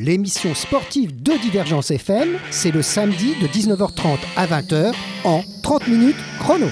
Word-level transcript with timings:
30 0.00 0.08
minutes 0.08 0.30
chrono, 0.30 0.50
l'émission 0.50 0.54
sportive 0.54 1.22
de 1.22 1.32
Divergence 1.40 1.90
FM, 1.90 2.38
c'est 2.50 2.70
le 2.70 2.82
samedi 2.82 3.34
de 3.40 3.46
19h30 3.46 4.18
à 4.36 4.46
20h 4.46 4.92
en 5.24 5.42
30 5.62 5.88
minutes 5.88 6.16
chrono. 6.38 6.66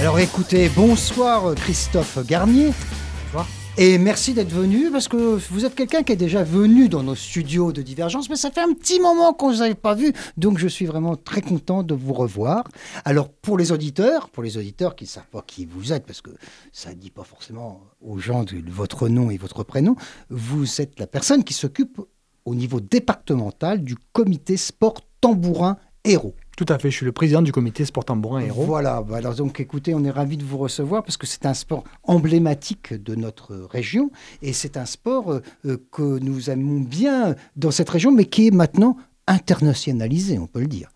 Alors 0.00 0.18
écoutez, 0.18 0.70
bonsoir 0.74 1.54
Christophe 1.54 2.18
Garnier. 2.26 2.72
Et 3.82 3.96
merci 3.96 4.34
d'être 4.34 4.52
venu 4.52 4.90
parce 4.90 5.08
que 5.08 5.16
vous 5.16 5.64
êtes 5.64 5.74
quelqu'un 5.74 6.02
qui 6.02 6.12
est 6.12 6.16
déjà 6.16 6.44
venu 6.44 6.90
dans 6.90 7.02
nos 7.02 7.14
studios 7.14 7.72
de 7.72 7.80
divergence, 7.80 8.28
mais 8.28 8.36
ça 8.36 8.50
fait 8.50 8.60
un 8.60 8.74
petit 8.74 9.00
moment 9.00 9.32
qu'on 9.32 9.48
ne 9.48 9.54
vous 9.54 9.62
avait 9.62 9.74
pas 9.74 9.94
vu, 9.94 10.12
donc 10.36 10.58
je 10.58 10.68
suis 10.68 10.84
vraiment 10.84 11.16
très 11.16 11.40
content 11.40 11.82
de 11.82 11.94
vous 11.94 12.12
revoir. 12.12 12.64
Alors 13.06 13.30
pour 13.30 13.56
les 13.56 13.72
auditeurs, 13.72 14.28
pour 14.28 14.42
les 14.42 14.58
auditeurs 14.58 14.96
qui 14.96 15.04
ne 15.04 15.08
savent 15.08 15.30
pas 15.32 15.40
qui 15.46 15.64
vous 15.64 15.94
êtes, 15.94 16.04
parce 16.04 16.20
que 16.20 16.28
ça 16.72 16.90
ne 16.90 16.96
dit 16.96 17.10
pas 17.10 17.24
forcément 17.24 17.80
aux 18.02 18.18
gens 18.18 18.44
votre 18.68 19.08
nom 19.08 19.30
et 19.30 19.38
votre 19.38 19.64
prénom, 19.64 19.96
vous 20.28 20.82
êtes 20.82 21.00
la 21.00 21.06
personne 21.06 21.42
qui 21.42 21.54
s'occupe 21.54 22.02
au 22.44 22.54
niveau 22.54 22.80
départemental 22.80 23.82
du 23.82 23.96
comité 24.12 24.58
sport 24.58 25.00
tambourin 25.22 25.78
héros. 26.04 26.34
Tout 26.56 26.66
à 26.68 26.78
fait, 26.78 26.90
je 26.90 26.96
suis 26.96 27.06
le 27.06 27.12
président 27.12 27.40
du 27.40 27.52
comité 27.52 27.84
sport 27.84 28.04
tambourin 28.04 28.40
héros. 28.40 28.64
Voilà, 28.64 29.02
bah 29.02 29.16
alors 29.16 29.34
donc 29.34 29.60
écoutez, 29.60 29.94
on 29.94 30.04
est 30.04 30.10
ravis 30.10 30.36
de 30.36 30.44
vous 30.44 30.58
recevoir 30.58 31.02
parce 31.02 31.16
que 31.16 31.26
c'est 31.26 31.46
un 31.46 31.54
sport 31.54 31.84
emblématique 32.02 32.92
de 32.92 33.14
notre 33.14 33.54
région 33.54 34.10
et 34.42 34.52
c'est 34.52 34.76
un 34.76 34.84
sport 34.84 35.32
euh, 35.64 35.76
que 35.90 36.18
nous 36.18 36.50
aimons 36.50 36.80
bien 36.80 37.34
dans 37.56 37.70
cette 37.70 37.88
région 37.88 38.12
mais 38.12 38.26
qui 38.26 38.48
est 38.48 38.50
maintenant 38.50 38.96
internationalisé, 39.26 40.38
on 40.38 40.46
peut 40.46 40.60
le 40.60 40.66
dire. 40.66 40.90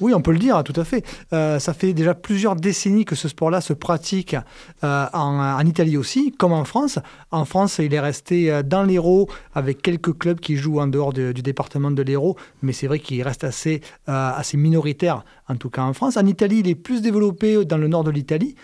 Oui, 0.00 0.14
on 0.14 0.22
peut 0.22 0.32
le 0.32 0.38
dire, 0.38 0.62
tout 0.64 0.78
à 0.80 0.84
fait. 0.84 1.04
Euh, 1.32 1.58
ça 1.58 1.74
fait 1.74 1.92
déjà 1.92 2.14
plusieurs 2.14 2.56
décennies 2.56 3.04
que 3.04 3.14
ce 3.14 3.28
sport-là 3.28 3.60
se 3.60 3.72
pratique 3.72 4.34
euh, 4.82 5.06
en, 5.12 5.60
Italie 5.66 5.96
aussi, 5.96 6.32
comme 6.32 6.52
en 6.52 6.64
France. 6.64 6.98
En 7.30 7.44
France, 7.44 7.78
il 7.78 7.92
est 7.92 8.00
resté 8.00 8.50
euh, 8.50 8.62
dans 8.62 8.82
l'Hérault 8.82 9.28
avec 9.54 9.82
quelques 9.82 10.16
clubs 10.16 10.40
qui 10.40 10.56
jouent 10.56 10.80
en 10.80 10.86
dehors 10.86 11.12
du 11.12 11.32
département 11.34 11.90
de 11.90 12.02
l'Hérault, 12.02 12.36
mais 12.62 12.72
c'est 12.72 12.86
vrai 12.86 12.98
qu'il 12.98 13.22
reste 13.22 13.44
assez, 13.44 13.80
assez 14.06 14.56
minoritaire, 14.56 15.24
en 15.48 15.56
tout 15.56 15.70
cas 15.70 15.82
en 15.82 15.92
France. 15.92 16.16
En 16.16 16.26
Italie, 16.26 16.60
il 16.60 16.68
est 16.68 16.74
plus 16.74 17.02
développé 17.02 17.64
dans 17.64 17.78
le 17.78 17.88
nord 17.88 18.04
de 18.04 18.10
l'Italie. 18.10 18.54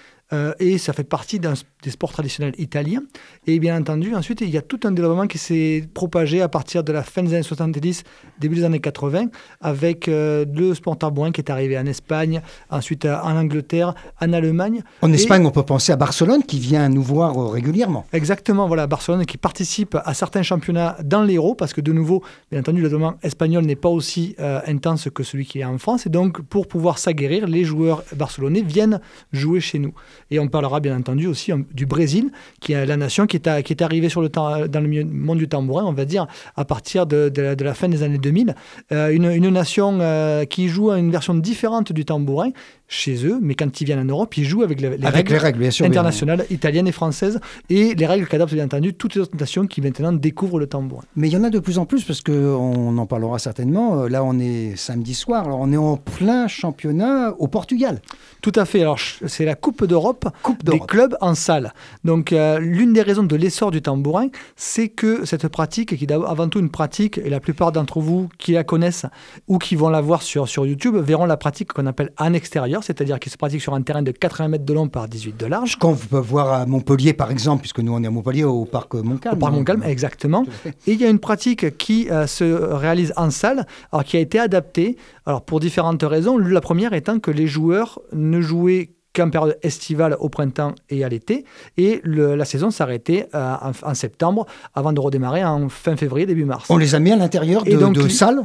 Et 0.59 0.79
ça 0.79 0.93
fait 0.93 1.05
partie 1.05 1.39
des 1.39 1.91
sports 1.91 2.13
traditionnels 2.13 2.55
italiens. 2.59 3.03
Et 3.47 3.59
bien 3.61 3.79
entendu, 3.79 4.15
ensuite, 4.15 4.41
il 4.41 4.51
y 4.51 4.59
a 4.59 4.63
tout 4.63 4.81
un 4.85 4.91
développement 4.91 5.27
qui 5.27 5.39
s'est 5.39 5.85
propagé 5.95 6.43
à 6.43 6.49
partir 6.49 6.83
de 6.83 6.93
la 6.93 7.03
fin 7.03 7.23
des 7.23 7.35
années 7.35 7.43
70, 7.43 8.03
début 8.41 8.57
des 8.57 8.65
années 8.65 8.81
80, 8.81 9.27
avec 9.61 10.09
euh, 10.09 10.45
le 10.53 10.75
sport 10.75 10.99
tambourin 10.99 11.31
qui 11.31 11.41
est 11.41 11.51
arrivé 11.51 11.79
en 11.79 11.87
Espagne, 11.87 12.43
ensuite 12.71 13.05
euh, 13.05 13.17
en 13.23 13.37
Angleterre, 13.37 13.95
en 14.21 14.33
Allemagne. 14.33 14.83
En 15.03 15.13
Espagne, 15.13 15.47
on 15.47 15.51
peut 15.51 15.63
penser 15.63 15.93
à 15.93 15.97
Barcelone 15.97 16.43
qui 16.43 16.59
vient 16.59 16.89
nous 16.89 17.03
voir 17.03 17.39
euh, 17.39 17.49
régulièrement. 17.49 18.05
Exactement, 18.13 18.67
voilà, 18.67 18.87
Barcelone 18.87 19.25
qui 19.27 19.39
participe 19.39 19.97
à 20.05 20.15
certains 20.15 20.43
championnats 20.43 20.97
dans 21.05 21.23
l'Hérault, 21.23 21.55
parce 21.55 21.73
que 21.73 21.81
de 21.81 21.93
nouveau, 21.93 22.23
bien 22.51 22.61
entendu, 22.61 22.81
le 22.81 22.89
développement 22.89 23.15
espagnol 23.23 23.65
n'est 23.65 23.77
pas 23.77 23.89
aussi 23.89 24.35
intense 24.39 25.09
que 25.15 25.23
celui 25.23 25.47
qui 25.47 25.61
est 25.61 25.65
en 25.65 25.79
France. 25.79 26.07
Et 26.07 26.11
donc, 26.11 26.41
pour 26.43 26.67
pouvoir 26.67 26.99
s'aguerrir, 26.99 27.47
les 27.47 27.65
joueurs 27.65 28.03
barcelonais 28.15 28.63
viennent 28.63 29.01
jouer 29.33 29.61
chez 29.61 29.79
nous. 29.79 29.93
Et 30.31 30.39
on 30.39 30.49
parlera 30.49 30.81
bien 30.81 30.97
entendu 30.97 31.27
aussi 31.27 31.53
du 31.73 31.87
Brésil, 31.87 32.31
qui 32.61 32.73
est 32.73 32.87
la 32.87 32.97
nation 32.97 33.27
qui 33.27 33.37
est, 33.37 33.83
arrivée 33.83 34.09
dans 34.09 34.81
le 34.81 35.05
monde 35.05 35.39
du 35.39 35.49
tambourin, 35.49 35.85
on 35.85 35.93
va 35.93 36.05
dire, 36.05 36.27
à 36.57 36.65
partir 36.65 37.07
de, 37.07 37.33
la, 37.59 37.75
fin 37.75 37.89
des 37.89 38.03
années 38.03 38.19
2000. 38.19 38.55
Euh, 38.93 39.11
une, 39.11 39.49
nation 39.51 39.99
euh, 40.01 40.45
qui 40.45 40.69
joue 40.69 40.91
une 40.93 41.11
version 41.11 41.35
différente 41.35 41.93
du 41.93 42.05
tambourin, 42.05 42.51
chez 42.89 43.27
eux, 43.27 43.39
mais 43.43 43.55
quand 43.55 43.81
ils 43.81 43.85
viennent 43.85 43.99
en 43.99 44.05
Europe, 44.05 44.37
ils 44.37 44.45
jouent 44.45 44.63
avec 44.63 44.81
les, 44.81 44.89
règles, 44.89 45.35
internationales, 45.83 46.47
italiennes 46.51 46.87
et 46.87 46.93
françaises, 46.93 47.41
et 47.69 47.95
les 47.95 48.07
règles 48.07 48.27
qu'adoptent 48.27 48.55
bien 48.55 48.65
entendu 48.65 48.95
toutes 48.95 49.15
les 49.15 49.23
autres 49.23 49.37
nations 49.37 49.67
qui 49.67 49.81
maintenant 49.81 50.13
découvrent 50.13 50.61
le 50.61 50.67
tambourin. 50.67 51.05
Mais 51.17 51.29
il 51.29 51.33
y 51.33 51.37
en 51.37 51.45
a 51.45 51.51
de 51.51 51.59
plus 51.59 51.79
en 51.79 51.87
plus, 51.87 52.05
parce 52.05 52.21
qu'on 52.21 52.97
en 52.97 53.07
parlera 53.07 53.39
certainement. 53.39 54.03
Euh, 54.03 54.09
là, 54.09 54.23
on 54.23 54.39
est 54.39 54.77
samedi 54.77 55.15
soir, 55.15 55.47
alors 55.47 55.59
on 55.61 55.73
est 55.73 55.77
en 55.77 55.97
plein 55.97 56.47
championnat 56.47 57.35
au 57.39 57.49
Portugal. 57.49 58.01
Tout 58.41 58.53
à 58.55 58.65
fait. 58.65 58.83
Alors, 58.83 58.99
c'est 59.27 59.45
la 59.45 59.57
Coupe 59.57 59.85
d'Europe 59.85 60.29
des 60.63 60.79
clubs 60.81 61.17
en 61.21 61.35
salle. 61.35 61.73
Donc, 62.05 62.33
euh, 62.33 62.61
l'une 62.61 62.93
des 62.93 63.03
raisons 63.03 63.25
de 63.25 63.37
l'essor 63.37 63.73
du 63.73 63.83
tambourin, 63.83 64.29
c'est 64.55 64.89
que 64.89 65.25
cette 65.25 65.49
pratique, 65.49 65.97
qui 65.97 66.05
est 66.05 66.13
avant 66.13 66.49
tout 66.49 66.61
une 66.61 66.71
pratique, 66.71 67.19
et 67.19 67.31
la 67.31 67.41
plupart 67.41 67.73
d'entre 67.73 68.01
vous 68.01 68.29
qui 68.39 68.53
la 68.53 68.63
connaissent 68.63 69.07
ou 69.49 69.59
qui 69.59 69.75
vont 69.75 69.89
la 69.89 70.01
voir 70.01 70.23
sur, 70.23 70.49
sur 70.49 70.67
YouTube, 70.67 70.97
verront 70.97 71.27
la 71.27 71.37
pratique 71.37 71.73
qu'on 71.73 71.87
appelle 71.87 72.13
en 72.19 72.33
extérieur 72.33 72.76
c'est-à-dire 72.85 73.19
qu'il 73.19 73.33
se 73.33 73.37
pratique 73.37 73.61
sur 73.61 73.75
un 73.75 73.83
terrain 73.83 74.03
de 74.03 74.11
80 74.11 74.49
mètres 74.49 74.65
de 74.65 74.73
long 74.73 74.89
par 74.89 75.09
18 75.09 75.37
de 75.37 75.47
large. 75.47 75.77
Quand 75.79 75.93
vous 75.93 76.07
pouvez 76.07 76.21
voir 76.21 76.53
à 76.53 76.67
Montpellier, 76.67 77.13
par 77.13 77.31
exemple, 77.31 77.63
puisque 77.63 77.81
nous 77.81 77.93
on 77.93 78.03
est 78.03 78.07
à 78.07 78.11
Montpellier, 78.11 78.45
au 78.45 78.65
parc 78.65 78.95
Montcalm. 78.95 79.37
Au 79.37 79.39
parc 79.39 79.53
Montcalm, 79.53 79.83
exactement. 79.83 80.45
Et 80.87 80.93
il 80.93 81.01
y 81.01 81.05
a 81.05 81.09
une 81.09 81.19
pratique 81.19 81.77
qui 81.79 82.11
euh, 82.11 82.27
se 82.27 82.45
réalise 82.45 83.13
en 83.17 83.31
salle, 83.31 83.67
alors 83.93 84.05
qui 84.05 84.17
a 84.17 84.21
été 84.21 84.39
adaptée 84.39 84.97
alors 85.27 85.43
pour 85.43 85.61
différentes 85.61 86.03
raisons. 86.03 86.39
La 86.39 86.61
première 86.61 86.93
étant 86.93 87.19
que 87.19 87.31
les 87.31 87.47
joueurs 87.47 88.01
ne 88.13 88.41
jouaient 88.41 88.96
qu'en 89.17 89.31
période 89.31 89.57
estivale 89.63 90.17
au 90.21 90.29
printemps 90.29 90.75
et 90.91 91.03
à 91.05 91.09
l'été. 91.09 91.45
Et 91.79 92.03
la 92.05 92.45
saison 92.45 92.71
s'arrêtait 92.71 93.29
euh, 93.35 93.55
en, 93.83 93.95
septembre 93.95 94.47
avant 94.75 94.93
de 94.93 95.01
redémarrer 95.01 95.43
en 95.43 95.69
fin 95.71 95.97
février, 95.97 96.27
début 96.27 96.45
mars. 96.45 96.67
On 96.69 96.77
les 96.77 96.95
a 96.95 96.99
mis 96.99 97.13
à 97.13 97.17
l'intérieur 97.17 97.65
de, 97.65 97.77
donc, 97.77 97.95
de 97.95 98.09
salles? 98.09 98.43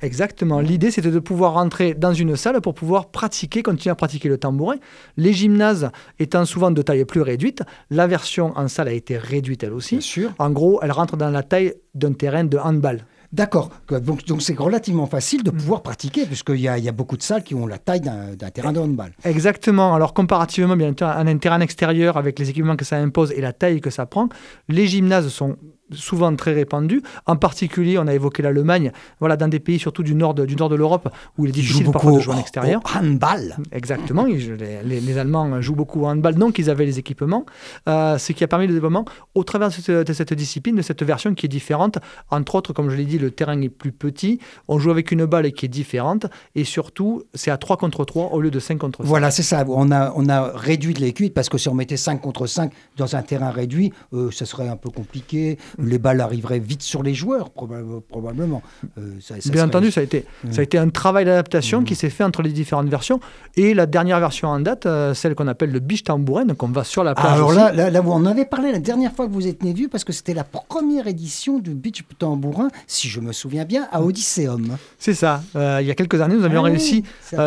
Exactement. 0.00 0.60
L'idée, 0.60 0.90
c'était 0.90 1.10
de 1.10 1.18
pouvoir 1.18 1.54
rentrer 1.54 1.94
dans 1.94 2.12
une 2.14 2.36
salle 2.36 2.60
pour 2.60 2.74
pouvoir 2.74 3.10
pratiquer, 3.10 3.62
continuer 3.62 3.90
à 3.90 3.96
pratiquer 3.96 4.28
le 4.28 4.38
tambourin. 4.38 4.76
Les 5.16 5.32
gymnases 5.32 5.90
étant 6.20 6.44
souvent 6.44 6.70
de 6.70 6.80
taille 6.82 7.04
plus 7.04 7.22
réduite, 7.22 7.62
la 7.90 8.06
version 8.06 8.52
en 8.56 8.68
salle 8.68 8.88
a 8.88 8.92
été 8.92 9.18
réduite 9.18 9.64
elle 9.64 9.72
aussi. 9.72 9.96
Bien 9.96 10.02
sûr. 10.02 10.30
En 10.38 10.50
gros, 10.50 10.78
elle 10.82 10.92
rentre 10.92 11.16
dans 11.16 11.30
la 11.30 11.42
taille 11.42 11.74
d'un 11.94 12.12
terrain 12.12 12.44
de 12.44 12.58
handball. 12.58 13.04
D'accord. 13.32 13.70
Donc, 13.88 14.24
donc 14.26 14.42
c'est 14.42 14.58
relativement 14.58 15.06
facile 15.06 15.42
de 15.42 15.50
mm. 15.50 15.56
pouvoir 15.56 15.82
pratiquer, 15.82 16.26
puisqu'il 16.26 16.60
y, 16.60 16.68
a, 16.68 16.76
il 16.76 16.84
y 16.84 16.88
a 16.88 16.92
beaucoup 16.92 17.16
de 17.16 17.22
salles 17.22 17.42
qui 17.42 17.54
ont 17.54 17.66
la 17.66 17.78
taille 17.78 18.00
d'un, 18.00 18.36
terrain 18.50 18.72
de 18.72 18.80
handball. 18.80 19.12
Exactement. 19.24 19.94
Alors, 19.94 20.12
comparativement, 20.12 20.76
bien 20.76 20.92
à 21.00 21.20
un 21.20 21.38
terrain 21.38 21.60
extérieur, 21.60 22.16
avec 22.16 22.38
les 22.38 22.50
équipements 22.50 22.76
que 22.76 22.84
ça 22.84 22.96
impose 22.96 23.32
et 23.32 23.40
la 23.40 23.52
taille 23.52 23.80
que 23.80 23.90
ça 23.90 24.04
prend, 24.04 24.28
les 24.68 24.86
gymnases 24.86 25.28
sont 25.28 25.56
souvent 25.92 26.34
très 26.36 26.52
répandu. 26.52 27.02
En 27.26 27.36
particulier, 27.36 27.98
on 27.98 28.06
a 28.06 28.14
évoqué 28.14 28.42
l'Allemagne, 28.42 28.92
voilà, 29.20 29.36
dans 29.36 29.48
des 29.48 29.60
pays 29.60 29.78
surtout 29.78 30.02
du 30.02 30.14
nord 30.14 30.34
de, 30.34 30.46
du 30.46 30.56
nord 30.56 30.68
de 30.68 30.76
l'Europe 30.76 31.08
où 31.38 31.44
il 31.44 31.50
est 31.50 31.52
difficile 31.52 31.90
parfois 31.90 32.12
de 32.12 32.20
jouer 32.20 32.34
en 32.34 32.38
extérieur. 32.38 32.80
Au 32.84 32.98
handball. 32.98 33.56
Exactement. 33.72 34.24
les, 34.24 35.00
les, 35.00 35.18
Allemands 35.18 35.60
jouent 35.60 35.74
beaucoup 35.74 36.02
au 36.02 36.06
handball, 36.06 36.34
donc 36.34 36.58
ils 36.58 36.70
avaient 36.70 36.86
les 36.86 36.98
équipements. 36.98 37.44
Euh, 37.88 38.18
ce 38.18 38.32
qui 38.32 38.44
a 38.44 38.48
permis 38.48 38.66
le 38.66 38.74
développement 38.74 39.04
au 39.34 39.44
travers 39.44 39.68
de 39.68 39.74
cette, 39.74 40.06
de 40.06 40.12
cette, 40.12 40.32
discipline, 40.32 40.76
de 40.76 40.82
cette 40.82 41.02
version 41.02 41.34
qui 41.34 41.46
est 41.46 41.48
différente. 41.48 41.98
Entre 42.30 42.54
autres, 42.54 42.72
comme 42.72 42.90
je 42.90 42.96
l'ai 42.96 43.04
dit, 43.04 43.18
le 43.18 43.30
terrain 43.30 43.60
est 43.60 43.68
plus 43.68 43.92
petit. 43.92 44.38
On 44.68 44.78
joue 44.78 44.90
avec 44.90 45.12
une 45.12 45.24
balle 45.26 45.52
qui 45.52 45.66
est 45.66 45.68
différente. 45.68 46.26
Et 46.54 46.64
surtout, 46.64 47.24
c'est 47.34 47.50
à 47.50 47.56
3 47.56 47.76
contre 47.76 48.04
3 48.04 48.30
au 48.32 48.40
lieu 48.40 48.50
de 48.50 48.60
5 48.60 48.78
contre 48.78 49.02
5. 49.02 49.08
Voilà, 49.08 49.30
c'est 49.30 49.42
ça. 49.42 49.64
On 49.68 49.90
a, 49.90 50.12
on 50.16 50.28
a 50.28 50.52
réduit 50.54 50.94
l'équipe 50.94 51.34
parce 51.34 51.48
que 51.48 51.58
si 51.58 51.68
on 51.68 51.74
mettait 51.74 51.96
5 51.96 52.20
contre 52.20 52.46
5 52.46 52.72
dans 52.96 53.16
un 53.16 53.22
terrain 53.22 53.50
réduit, 53.50 53.92
euh, 54.12 54.30
ça 54.30 54.46
serait 54.46 54.68
un 54.68 54.76
peu 54.76 54.90
compliqué 54.90 55.58
les 55.82 55.98
balles 55.98 56.20
arriveraient 56.20 56.58
vite 56.58 56.82
sur 56.82 57.02
les 57.02 57.14
joueurs, 57.14 57.50
probablement. 57.50 58.62
Euh, 58.98 59.14
Bien 59.50 59.64
entendu, 59.64 59.90
ça 59.90 60.00
a, 60.00 60.04
été, 60.04 60.24
ça 60.50 60.60
a 60.60 60.62
été 60.62 60.78
un 60.78 60.88
travail 60.88 61.24
d'adaptation 61.24 61.80
mmh. 61.80 61.84
qui 61.84 61.94
s'est 61.94 62.10
fait 62.10 62.24
entre 62.24 62.42
les 62.42 62.52
différentes 62.52 62.88
versions. 62.88 63.20
Et 63.56 63.74
la 63.74 63.86
dernière 63.86 64.20
version 64.20 64.48
en 64.48 64.60
date, 64.60 64.86
euh, 64.86 65.14
celle 65.14 65.34
qu'on 65.34 65.48
appelle 65.48 65.70
le 65.70 65.80
biche 65.80 66.04
tambourin, 66.04 66.44
donc 66.44 66.62
on 66.62 66.68
va 66.68 66.84
sur 66.84 67.04
la 67.04 67.14
plage. 67.14 67.32
Alors 67.32 67.52
là, 67.52 67.72
là, 67.72 68.00
vous 68.00 68.12
en 68.12 68.24
avez 68.26 68.44
parlé 68.44 68.72
la 68.72 68.78
dernière 68.78 69.12
fois 69.12 69.26
que 69.26 69.32
vous 69.32 69.46
êtes 69.46 69.62
venu, 69.62 69.88
parce 69.88 70.04
que 70.04 70.12
c'était 70.12 70.34
la 70.34 70.44
première 70.44 71.06
édition 71.06 71.58
du 71.58 71.74
beach 71.74 72.02
tambourin, 72.18 72.68
si 72.86 73.08
je 73.08 73.20
me 73.20 73.32
souviens 73.32 73.64
bien, 73.64 73.88
à 73.92 74.02
Odysseum. 74.02 74.76
C'est 74.98 75.14
ça. 75.14 75.42
Euh, 75.56 75.78
il 75.80 75.86
y 75.86 75.90
a 75.90 75.94
quelques 75.94 76.20
années, 76.20 76.36
nous 76.36 76.44
avions 76.44 76.64
ah 76.64 76.68
réussi, 76.68 77.04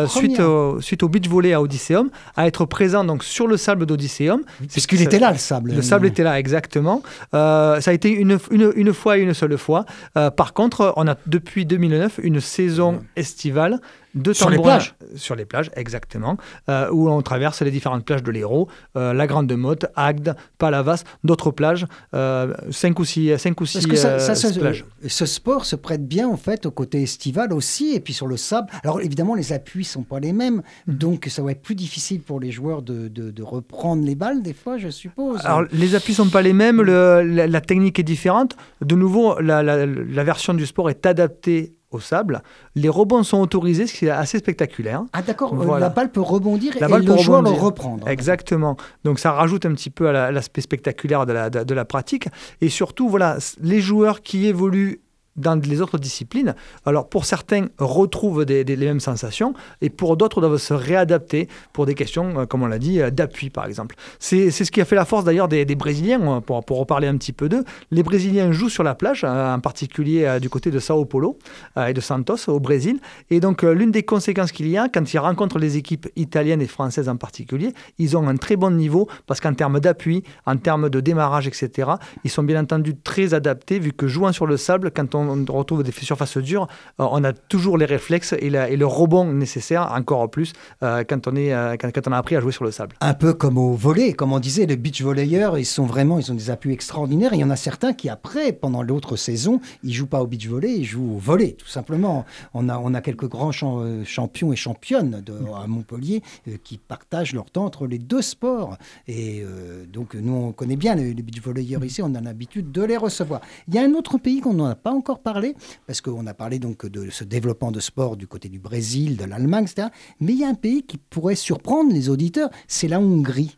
suite, 0.08 0.40
au, 0.40 0.80
suite 0.80 1.02
au 1.02 1.08
beach 1.08 1.28
volley 1.28 1.52
à 1.52 1.60
Odysseum, 1.60 2.10
à 2.36 2.46
être 2.46 2.64
présent 2.66 3.04
donc, 3.04 3.24
sur 3.24 3.46
le 3.46 3.56
sable 3.56 3.86
d'Odysseum. 3.86 4.42
Puisqu'il 4.70 5.02
était 5.02 5.18
là, 5.18 5.32
le 5.32 5.38
sable. 5.38 5.72
Le 5.72 5.82
sable 5.82 6.06
était 6.06 6.22
là, 6.22 6.38
exactement. 6.38 7.02
ça 7.32 7.78
a 7.84 7.92
été 7.92 8.10
une, 8.10 8.25
une, 8.50 8.72
une 8.74 8.92
fois 8.92 9.18
et 9.18 9.22
une 9.22 9.34
seule 9.34 9.58
fois. 9.58 9.84
Euh, 10.16 10.30
par 10.30 10.52
contre, 10.52 10.92
on 10.96 11.06
a 11.06 11.16
depuis 11.26 11.66
2009 11.66 12.20
une 12.22 12.40
saison 12.40 13.04
estivale 13.16 13.80
de 14.16 14.32
sur 14.32 14.50
les 14.50 14.58
plages 14.58 14.94
Sur 15.14 15.36
les 15.36 15.44
plages, 15.44 15.70
exactement, 15.76 16.36
euh, 16.68 16.90
où 16.90 17.08
on 17.08 17.20
traverse 17.22 17.60
les 17.62 17.70
différentes 17.70 18.04
plages 18.04 18.22
de 18.22 18.30
l'Hérault, 18.30 18.68
euh, 18.96 19.12
la 19.12 19.26
Grande 19.26 19.52
Motte, 19.52 19.86
Agde, 19.94 20.34
Palavas, 20.58 21.04
d'autres 21.22 21.50
plages, 21.50 21.86
euh, 22.14 22.54
cinq 22.70 22.98
ou 22.98 23.04
six, 23.04 23.38
cinq 23.38 23.60
ou 23.60 23.66
six 23.66 23.82
ça, 23.96 24.18
ça, 24.18 24.52
plages. 24.58 24.84
Ce 25.06 25.26
sport 25.26 25.66
se 25.66 25.76
prête 25.76 26.06
bien 26.08 26.28
en 26.28 26.36
fait 26.36 26.66
au 26.66 26.70
côté 26.70 27.02
estival 27.02 27.52
aussi, 27.52 27.94
et 27.94 28.00
puis 28.00 28.14
sur 28.14 28.26
le 28.26 28.38
sable. 28.38 28.68
Alors 28.82 29.00
évidemment, 29.00 29.34
les 29.34 29.52
appuis 29.52 29.84
sont 29.84 30.02
pas 30.02 30.18
les 30.18 30.32
mêmes, 30.32 30.62
mhm. 30.86 30.96
donc 30.96 31.26
ça 31.28 31.42
va 31.42 31.52
être 31.52 31.62
plus 31.62 31.74
difficile 31.74 32.22
pour 32.22 32.40
les 32.40 32.50
joueurs 32.50 32.82
de, 32.82 33.08
de, 33.08 33.42
reprendre 33.42 34.04
les 34.04 34.14
balles 34.14 34.42
des 34.42 34.54
fois, 34.54 34.78
je 34.78 34.88
suppose. 34.88 35.44
Alors 35.44 35.64
les 35.70 35.94
appuis 35.94 36.14
sont 36.14 36.30
pas 36.30 36.42
les 36.42 36.54
mêmes, 36.54 36.80
le, 36.80 37.22
la, 37.22 37.60
technique 37.60 37.98
est 37.98 38.02
différente. 38.02 38.56
De 38.80 38.96
nouveau, 38.96 39.38
la, 39.40 39.62
la, 39.62 39.86
la 39.86 40.24
version 40.24 40.54
du 40.54 40.66
sport 40.66 40.90
est 40.90 41.06
adaptée 41.06 41.75
au 41.90 42.00
sable. 42.00 42.42
Les 42.74 42.88
rebonds 42.88 43.22
sont 43.22 43.38
autorisés, 43.38 43.86
ce 43.86 43.94
qui 43.94 44.06
est 44.06 44.10
assez 44.10 44.38
spectaculaire. 44.38 45.04
Ah 45.12 45.22
d'accord, 45.22 45.54
euh, 45.54 45.78
la 45.78 45.88
balle 45.88 46.10
peut 46.10 46.20
rebondir 46.20 46.74
la 46.80 46.88
et 46.88 47.02
le 47.02 47.16
joueur 47.16 47.42
le 47.42 47.50
reprendre. 47.50 48.08
Exactement. 48.08 48.76
Donc 49.04 49.18
ça 49.18 49.32
rajoute 49.32 49.66
un 49.66 49.72
petit 49.72 49.90
peu 49.90 50.08
à 50.08 50.30
l'aspect 50.30 50.60
spectaculaire 50.60 51.26
de 51.26 51.32
la, 51.32 51.50
de 51.50 51.74
la 51.74 51.84
pratique. 51.84 52.28
Et 52.60 52.68
surtout, 52.68 53.08
voilà, 53.08 53.38
les 53.60 53.80
joueurs 53.80 54.22
qui 54.22 54.46
évoluent 54.46 55.00
dans 55.36 55.60
les 55.62 55.80
autres 55.80 55.98
disciplines. 55.98 56.54
Alors 56.84 57.08
pour 57.08 57.24
certains, 57.24 57.66
retrouvent 57.78 58.44
les 58.44 58.76
mêmes 58.76 59.00
sensations 59.00 59.54
et 59.80 59.90
pour 59.90 60.16
d'autres 60.16 60.40
doivent 60.40 60.56
se 60.56 60.74
réadapter 60.74 61.48
pour 61.72 61.86
des 61.86 61.94
questions, 61.94 62.40
euh, 62.40 62.46
comme 62.46 62.62
on 62.62 62.66
l'a 62.66 62.78
dit, 62.78 63.00
euh, 63.00 63.10
d'appui 63.10 63.50
par 63.50 63.66
exemple. 63.66 63.96
C'est 64.18 64.50
ce 64.50 64.70
qui 64.70 64.80
a 64.80 64.84
fait 64.84 64.96
la 64.96 65.04
force 65.04 65.24
d'ailleurs 65.24 65.48
des, 65.48 65.64
Brésiliens, 65.76 66.40
pour, 66.40 66.64
pour 66.64 66.78
reparler 66.78 67.08
un 67.08 67.16
petit 67.16 67.32
peu 67.32 67.48
d'eux. 67.48 67.64
Les 67.90 68.02
Brésiliens 68.02 68.52
jouent 68.52 68.68
sur 68.68 68.82
la 68.82 68.94
plage, 68.94 69.24
euh, 69.24 69.54
en 69.54 69.60
particulier 69.60 70.38
du 70.40 70.48
côté 70.48 70.70
de 70.70 70.78
Sao 70.78 71.04
Paulo 71.04 71.38
et 71.76 71.92
de 71.92 72.00
Santos 72.00 72.48
au 72.48 72.60
Brésil. 72.60 72.98
Et 73.30 73.40
donc 73.40 73.62
l'une 73.62 73.90
des 73.90 74.02
conséquences 74.02 74.52
qu'il 74.52 74.68
y 74.68 74.76
a, 74.76 74.88
quand 74.88 75.12
ils 75.12 75.18
rencontrent 75.18 75.58
les 75.58 75.76
équipes 75.76 76.08
italiennes 76.16 76.60
et 76.60 76.66
françaises 76.66 77.08
en 77.08 77.16
particulier, 77.16 77.72
ils 77.98 78.16
ont 78.16 78.26
un 78.28 78.36
très 78.36 78.56
bon 78.56 78.70
niveau 78.70 79.08
parce 79.26 79.40
qu'en 79.40 79.54
termes 79.54 79.80
d'appui, 79.80 80.22
en 80.46 80.56
termes 80.56 80.88
de 80.88 81.00
démarrage, 81.00 81.46
etc., 81.46 81.90
ils 82.24 82.30
sont 82.30 82.42
bien 82.42 82.60
entendu 82.60 82.96
très 82.96 83.34
adaptés 83.34 83.78
vu 83.78 83.92
que 83.92 84.06
jouant 84.06 84.32
sur 84.32 84.46
le 84.46 84.56
sable, 84.56 84.90
quand 84.90 85.14
on 85.14 85.25
on 85.28 85.52
retrouve 85.52 85.82
des 85.82 85.92
surfaces 85.92 86.38
dures, 86.38 86.68
euh, 87.00 87.06
on 87.10 87.24
a 87.24 87.32
toujours 87.32 87.78
les 87.78 87.86
réflexes 87.86 88.34
et, 88.38 88.50
le 88.50 88.86
rebond 88.86 89.32
nécessaire, 89.32 89.92
encore 89.92 90.30
plus, 90.30 90.52
euh, 90.82 91.04
quand, 91.08 91.26
on 91.26 91.36
est, 91.36 91.52
euh, 91.52 91.76
quand, 91.76 92.08
on 92.08 92.12
a 92.12 92.18
appris 92.18 92.36
à 92.36 92.40
jouer 92.40 92.52
sur 92.52 92.64
le 92.64 92.70
sable. 92.70 92.96
Un 93.00 93.14
peu 93.14 93.34
comme 93.34 93.58
au 93.58 93.74
volet, 93.74 94.12
comme 94.12 94.32
on 94.32 94.38
disait, 94.38 94.66
les 94.66 94.76
beach 94.76 95.02
volleyeurs, 95.02 95.58
ils 95.58 95.64
sont 95.64 95.84
vraiment, 95.84 96.18
ils 96.18 96.30
ont 96.30 96.34
des 96.34 96.50
appuis 96.50 96.72
extraordinaires. 96.72 97.34
il 97.34 97.40
y 97.40 97.44
en 97.44 97.50
a 97.50 97.56
certains 97.56 97.92
qui, 97.92 98.08
après, 98.08 98.52
pendant 98.52 98.82
l'autre 98.82 99.16
saison, 99.16 99.60
ils 99.82 99.92
jouent 99.92 100.06
pas 100.06 100.22
au 100.22 100.26
beach 100.26 100.46
volley, 100.46 100.74
ils 100.78 100.84
jouent 100.84 101.14
au 101.16 101.18
volet, 101.18 101.52
tout 101.52 101.68
simplement. 101.68 102.24
On 102.54 102.68
a, 102.68 102.78
on 102.78 102.94
a 102.94 103.00
quelques 103.00 103.28
grands 103.28 103.52
champions 103.52 104.52
et 104.52 104.56
championnes 104.56 105.22
de, 105.24 105.34
à 105.54 105.66
Montpellier 105.66 106.22
qui 106.62 106.78
partagent 106.78 107.34
leur 107.34 107.50
temps 107.50 107.64
entre 107.64 107.86
les 107.86 107.98
deux 107.98 108.22
sports. 108.22 108.76
Et 109.08 109.44
donc, 109.92 110.14
nous, 110.14 110.34
on 110.34 110.52
connaît 110.52 110.76
bien 110.76 110.94
les, 110.94 111.14
les 111.14 111.22
beach 111.22 111.40
volleyeurs 111.40 111.84
ici, 111.84 112.02
on 112.02 112.14
a 112.14 112.20
l'habitude 112.20 112.72
de 112.72 112.82
les 112.82 112.96
recevoir. 112.96 113.40
Il 113.68 113.74
y 113.74 113.78
a 113.78 113.82
un 113.82 113.92
autre 113.94 114.18
pays 114.18 114.40
qu'on 114.40 114.54
n'en 114.54 114.66
a 114.66 114.74
pas 114.74 114.92
encore 114.92 115.15
parlé, 115.18 115.54
parce 115.86 116.00
qu'on 116.00 116.26
a 116.26 116.34
parlé 116.34 116.58
donc 116.58 116.86
de 116.86 117.10
ce 117.10 117.24
développement 117.24 117.70
de 117.70 117.80
sport 117.80 118.16
du 118.16 118.26
côté 118.26 118.48
du 118.48 118.58
Brésil, 118.58 119.16
de 119.16 119.24
l'Allemagne, 119.24 119.64
etc. 119.64 119.88
Mais 120.20 120.32
il 120.32 120.40
y 120.40 120.44
a 120.44 120.48
un 120.48 120.54
pays 120.54 120.82
qui 120.82 120.98
pourrait 120.98 121.34
surprendre 121.34 121.92
les 121.92 122.08
auditeurs, 122.08 122.50
c'est 122.68 122.88
la 122.88 123.00
Hongrie. 123.00 123.56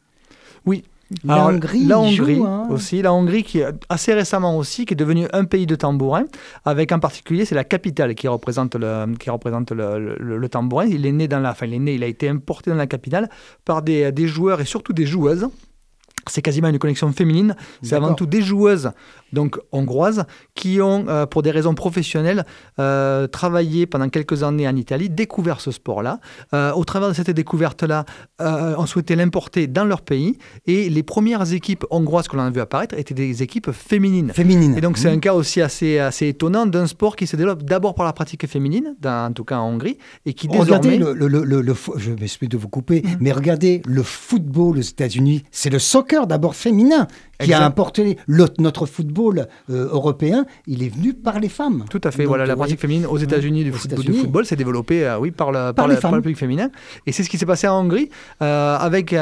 Oui, 0.66 0.84
la 1.24 1.46
Hongrie, 1.46 1.86
la 1.86 1.98
Hongrie 1.98 2.42
hein. 2.44 2.66
aussi, 2.70 3.00
la 3.00 3.14
Hongrie 3.14 3.42
qui 3.42 3.62
assez 3.88 4.12
récemment 4.12 4.58
aussi 4.58 4.84
qui 4.84 4.92
est 4.92 4.96
devenue 4.96 5.26
un 5.32 5.44
pays 5.44 5.66
de 5.66 5.74
tambourin, 5.74 6.24
avec 6.66 6.92
en 6.92 6.98
particulier 6.98 7.46
c'est 7.46 7.54
la 7.54 7.64
capitale 7.64 8.14
qui 8.14 8.28
représente 8.28 8.74
le 8.74 9.06
qui 9.18 9.30
représente 9.30 9.72
le, 9.72 10.16
le, 10.18 10.48
tambourin. 10.50 10.84
Il 10.84 11.06
est 11.06 11.12
né 11.12 11.26
dans 11.26 11.40
la, 11.40 11.52
enfin 11.52 11.66
il 11.66 11.74
est 11.74 11.78
né, 11.78 11.94
il 11.94 12.02
a 12.02 12.06
été 12.06 12.28
importé 12.28 12.70
dans 12.70 12.76
la 12.76 12.86
capitale 12.86 13.30
par 13.64 13.80
des, 13.80 14.12
des 14.12 14.26
joueurs 14.26 14.60
et 14.60 14.66
surtout 14.66 14.92
des 14.92 15.06
joueuses 15.06 15.48
c'est 16.30 16.42
quasiment 16.42 16.68
une 16.68 16.78
connexion 16.78 17.10
féminine. 17.12 17.56
C'est 17.82 17.94
avant 17.94 18.14
tout 18.14 18.26
des 18.26 18.42
joueuses 18.42 18.90
donc 19.32 19.58
hongroises 19.72 20.24
qui 20.54 20.80
ont, 20.80 21.06
euh, 21.08 21.26
pour 21.26 21.42
des 21.42 21.50
raisons 21.50 21.74
professionnelles, 21.74 22.44
euh, 22.78 23.26
travaillé 23.26 23.86
pendant 23.86 24.08
quelques 24.08 24.42
années 24.42 24.66
en 24.66 24.76
Italie, 24.76 25.10
découvert 25.10 25.60
ce 25.60 25.70
sport-là. 25.70 26.20
Euh, 26.54 26.72
au 26.72 26.84
travers 26.84 27.08
de 27.08 27.14
cette 27.14 27.30
découverte-là, 27.30 28.04
on 28.40 28.86
souhaitait 28.86 29.16
l'importer 29.16 29.66
dans 29.66 29.84
leur 29.84 30.02
pays. 30.02 30.38
Et 30.66 30.88
les 30.88 31.02
premières 31.02 31.52
équipes 31.52 31.84
hongroises 31.90 32.28
que 32.28 32.36
l'on 32.36 32.42
a 32.42 32.50
vu 32.50 32.60
apparaître 32.60 32.94
étaient 32.96 33.14
des 33.14 33.42
équipes 33.42 33.70
féminines. 33.72 34.32
Féminines. 34.32 34.76
Et 34.76 34.80
donc 34.80 34.98
c'est 34.98 35.10
mmh. 35.10 35.16
un 35.16 35.18
cas 35.18 35.34
aussi 35.34 35.60
assez, 35.60 35.98
assez 35.98 36.28
étonnant 36.28 36.66
d'un 36.66 36.86
sport 36.86 37.16
qui 37.16 37.26
se 37.26 37.36
développe 37.36 37.62
d'abord 37.62 37.94
par 37.94 38.06
la 38.06 38.12
pratique 38.12 38.46
féminine, 38.46 38.94
dans, 39.00 39.26
en 39.26 39.32
tout 39.32 39.44
cas 39.44 39.58
en 39.58 39.68
Hongrie, 39.68 39.98
et 40.24 40.34
qui 40.34 40.48
désormais... 40.48 40.78
Regardez, 40.78 40.98
le, 40.98 41.28
le, 41.28 41.62
le, 41.62 41.74
je 41.96 42.12
m'excuse 42.12 42.48
de 42.48 42.56
vous 42.56 42.68
couper, 42.68 43.02
mmh. 43.02 43.08
mais 43.20 43.32
regardez 43.32 43.82
le 43.86 44.02
football 44.02 44.78
aux 44.78 44.82
États-Unis, 44.82 45.44
c'est 45.50 45.70
le 45.70 45.78
soccer 45.78 46.17
d'abord 46.26 46.54
féminin 46.54 47.06
qui 47.38 47.52
a 47.52 47.64
importé 47.64 48.18
notre 48.58 48.86
football 48.86 49.48
euh, 49.70 49.88
européen, 49.90 50.46
il 50.66 50.82
est 50.82 50.88
venu 50.88 51.14
par 51.14 51.40
les 51.40 51.48
femmes. 51.48 51.84
Tout 51.90 52.00
à 52.04 52.10
fait. 52.10 52.24
voilà, 52.24 52.46
la 52.46 52.56
pratique 52.56 52.80
féminine 52.80 53.06
aux 53.06 53.18
États-Unis 53.18 53.64
du, 53.64 53.72
football, 53.72 54.44
s'est 54.44 54.56
développée, 54.56 55.06
euh, 55.06 55.18
oui, 55.18 55.30
par, 55.30 55.52
le, 55.52 55.72
par, 55.72 55.86
le, 55.88 56.20
public 56.20 56.36
féminin. 56.36 56.70
Et 57.06 57.12
c'est 57.12 57.22
ce 57.22 57.30
qui 57.30 57.38
s'est 57.38 57.46
passé 57.46 57.68
en 57.68 57.80
Hongrie, 57.80 58.10
euh, 58.42 58.76
avec 58.76 59.14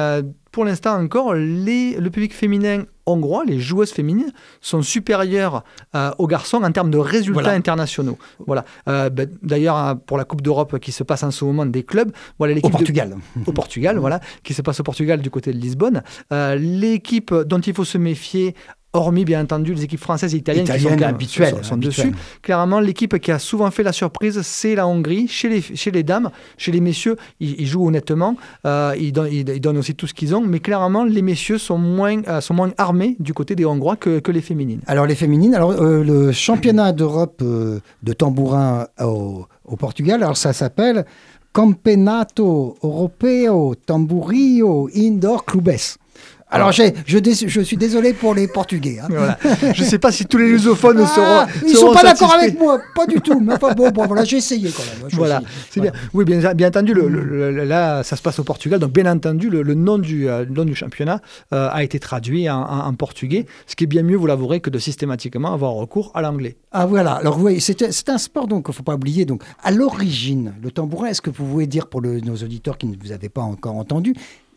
pour 0.57 0.65
l'instant 0.65 0.99
encore 0.99 1.35
les, 1.35 1.97
le 2.01 2.09
public 2.11 2.35
féminin 2.35 2.85
hongrois, 3.07 3.45
les 3.45 3.61
joueuses 3.61 3.93
féminines, 3.93 4.33
sont 4.61 4.83
supérieures 4.83 5.62
euh, 5.95 6.11
aux 6.19 6.27
garçons 6.27 6.62
en 6.62 6.73
termes 6.73 6.91
de 6.91 6.99
résultats 6.99 7.53
internationaux. 7.53 8.19
Voilà. 8.47 8.65
Euh, 8.89 9.09
ben, 9.11 9.31
d'ailleurs, 9.43 9.77
hein, 9.77 9.97
pour 9.97 10.17
la 10.17 10.25
Coupe 10.25 10.41
d'Europe 10.41 10.79
qui 10.79 10.93
se 10.93 11.05
passe 11.05 11.23
en 11.23 11.31
ce 11.31 11.45
moment 11.45 11.67
des 11.67 11.83
clubs, 11.83 12.11
voilà 12.39 12.55
l'équipe 12.55 12.75
au 12.75 12.79
Portugal, 12.79 13.17
au 13.47 13.53
Portugal, 13.53 13.99
voilà, 13.99 14.21
qui 14.43 14.55
se 14.55 14.62
passe 14.62 14.81
au 14.81 14.83
Portugal 14.83 15.21
du 15.21 15.31
côté 15.31 15.53
de 15.53 15.59
Lisbonne. 15.59 16.03
Euh, 16.33 16.57
l'équipe 16.57 17.33
dont 17.33 17.61
il 17.61 17.75
faut 17.75 17.85
se 17.85 17.99
méfier 18.06 18.55
hormis 18.97 19.25
bien 19.25 19.43
entendu 19.43 19.75
les 19.75 19.85
équipes 19.85 20.00
françaises 20.00 20.35
et 20.35 20.38
italiennes, 20.38 20.67
qui 20.67 20.81
sont, 20.81 21.03
habituelles, 21.03 21.56
sont, 21.62 21.76
dessus. 21.76 22.12
Clairement, 22.43 22.81
l'équipe 22.81 23.19
qui 23.19 23.31
a 23.31 23.38
souvent 23.38 23.70
fait 23.70 23.82
la 23.82 23.93
surprise, 23.93 24.41
c'est 24.43 24.75
la 24.75 24.87
Hongrie. 24.87 25.29
Chez 25.29 25.49
les, 25.49 25.61
chez 25.61 25.90
les 25.90 26.02
dames, 26.02 26.31
chez 26.57 26.73
les 26.73 26.81
messieurs, 26.81 27.16
ils, 27.40 27.66
jouent 27.66 27.87
honnêtement, 27.87 28.37
euh, 28.66 28.95
ils, 28.99 29.12
donnent, 29.12 29.31
ils, 29.31 29.61
donnent, 29.61 29.78
aussi 29.78 29.95
tout 29.95 30.07
ce 30.07 30.14
qu'ils 30.14 30.35
ont, 30.35 30.40
mais 30.40 30.61
clairement, 30.61 31.04
les 31.04 31.23
messieurs 31.23 31.59
sont 31.59 31.78
moins, 31.78 32.23
euh, 32.26 32.40
sont 32.40 32.54
moins 32.54 32.73
armés 32.78 33.16
du 33.21 33.35
côté 33.35 33.54
des 33.54 33.64
Hongrois 33.64 33.97
que, 33.97 34.19
que 34.19 34.33
les 34.33 34.40
féminines. 34.40 34.81
Alors 34.87 35.07
les 35.07 35.14
féminines, 35.14 35.54
alors 35.54 35.73
euh, 35.73 36.02
le 36.02 36.33
championnat 36.33 36.92
d'Europe 36.92 37.42
de 37.42 38.12
tambourin 38.12 38.87
au, 39.00 39.47
au 39.64 39.76
Portugal, 39.76 40.23
alors 40.23 40.37
ça 40.37 40.52
s'appelle 40.52 41.04
Campeonato 41.52 42.76
Europeo 42.83 43.75
Tamburio 43.75 44.88
Indoor 44.95 45.45
Clubes. 45.45 45.99
Alors, 46.49 46.71
je, 46.71 46.85
je, 47.07 47.61
suis 47.61 47.76
désolé 47.76 48.12
pour 48.12 48.33
les 48.33 48.47
Portugais. 48.47 48.99
Hein. 49.00 49.09
Je 49.75 49.83
ne 49.83 49.87
sais 49.87 49.99
pas 49.99 50.12
si 50.12 50.26
tous 50.26 50.38
les 50.38 50.49
lusophones 50.49 51.00
ah, 51.03 51.07
seront. 51.07 51.61
Ils 51.67 51.73
ne 51.73 51.76
sont 51.76 51.93
pas 51.93 52.05
d'accord 52.05 52.33
avec 52.35 52.57
moi, 52.57 52.81
pas 52.95 53.07
du 53.07 53.21
tout. 53.21 53.41
Mais 53.41 53.55
enfin, 53.55 53.73
bon, 53.73 53.91
bon 53.91 54.07
voilà, 54.07 54.23
j'ai 54.23 54.37
essayé 54.37 54.71
quand 54.71 54.85
même. 54.85 55.11
Voilà, 55.12 55.43
c'est 55.71 55.81
bien. 55.81 55.91
Oui, 56.15 56.25
bien, 56.25 56.55
bien 56.55 56.69
entendu, 56.69 56.95
le, 56.95 57.50
là, 57.65 58.05
ça 58.05 58.15
se 58.15 58.23
passe 58.23 58.38
au 58.38 58.45
Portugal. 58.45 58.79
Donc, 58.79 58.93
bien 58.93 59.11
entendu, 59.11 59.50
le, 59.50 59.75
nom, 59.75 59.99
du, 59.99 60.29
euh, 60.29 60.45
nom 60.49 60.65
du 60.65 60.76
championnat 60.76 61.21
euh, 61.53 61.69
a 61.73 61.83
été 61.83 61.99
traduit 61.99 62.49
en, 62.49 62.95
portugais, 62.95 63.47
ce 63.67 63.75
qui 63.75 63.85
est 63.85 63.88
bien 63.88 64.05
mieux, 64.05 64.17
vous 64.17 64.26
l'avouerez, 64.26 64.61
que 64.61 64.71
de 64.71 64.79
systématiquement 64.79 65.53
avoir 65.53 65.73
recours 65.73 66.12
à 66.15 66.23
l'anglais. 66.23 66.57
Ah, 66.71 66.87
voilà. 66.87 67.15
Alors, 67.15 67.41
oui, 67.43 67.61
c'est 67.61 68.09
un 68.09 68.19
sport, 68.19 68.47
donc, 68.47 68.67
il 68.69 68.71
ne 68.71 68.75
faut 68.75 68.85
pas 68.85 68.95
oublier. 68.95 69.25
Donc, 69.25 69.43
à 69.65 69.73
l'origine, 69.73 70.55
le 70.62 70.71
tambourin, 70.71 71.09
est-ce 71.09 71.21
que 71.21 71.31
vous 71.31 71.45
pouvez 71.45 71.67
dire 71.67 71.88
pour 71.88 72.03
nos 72.03 72.37
auditeurs 72.37 72.79
qui 72.79 72.87
ne 72.87 72.97
vous 73.03 73.11
avaient 73.11 73.29
pas 73.29 73.43
encore 73.43 73.75
entendu, 73.75 74.15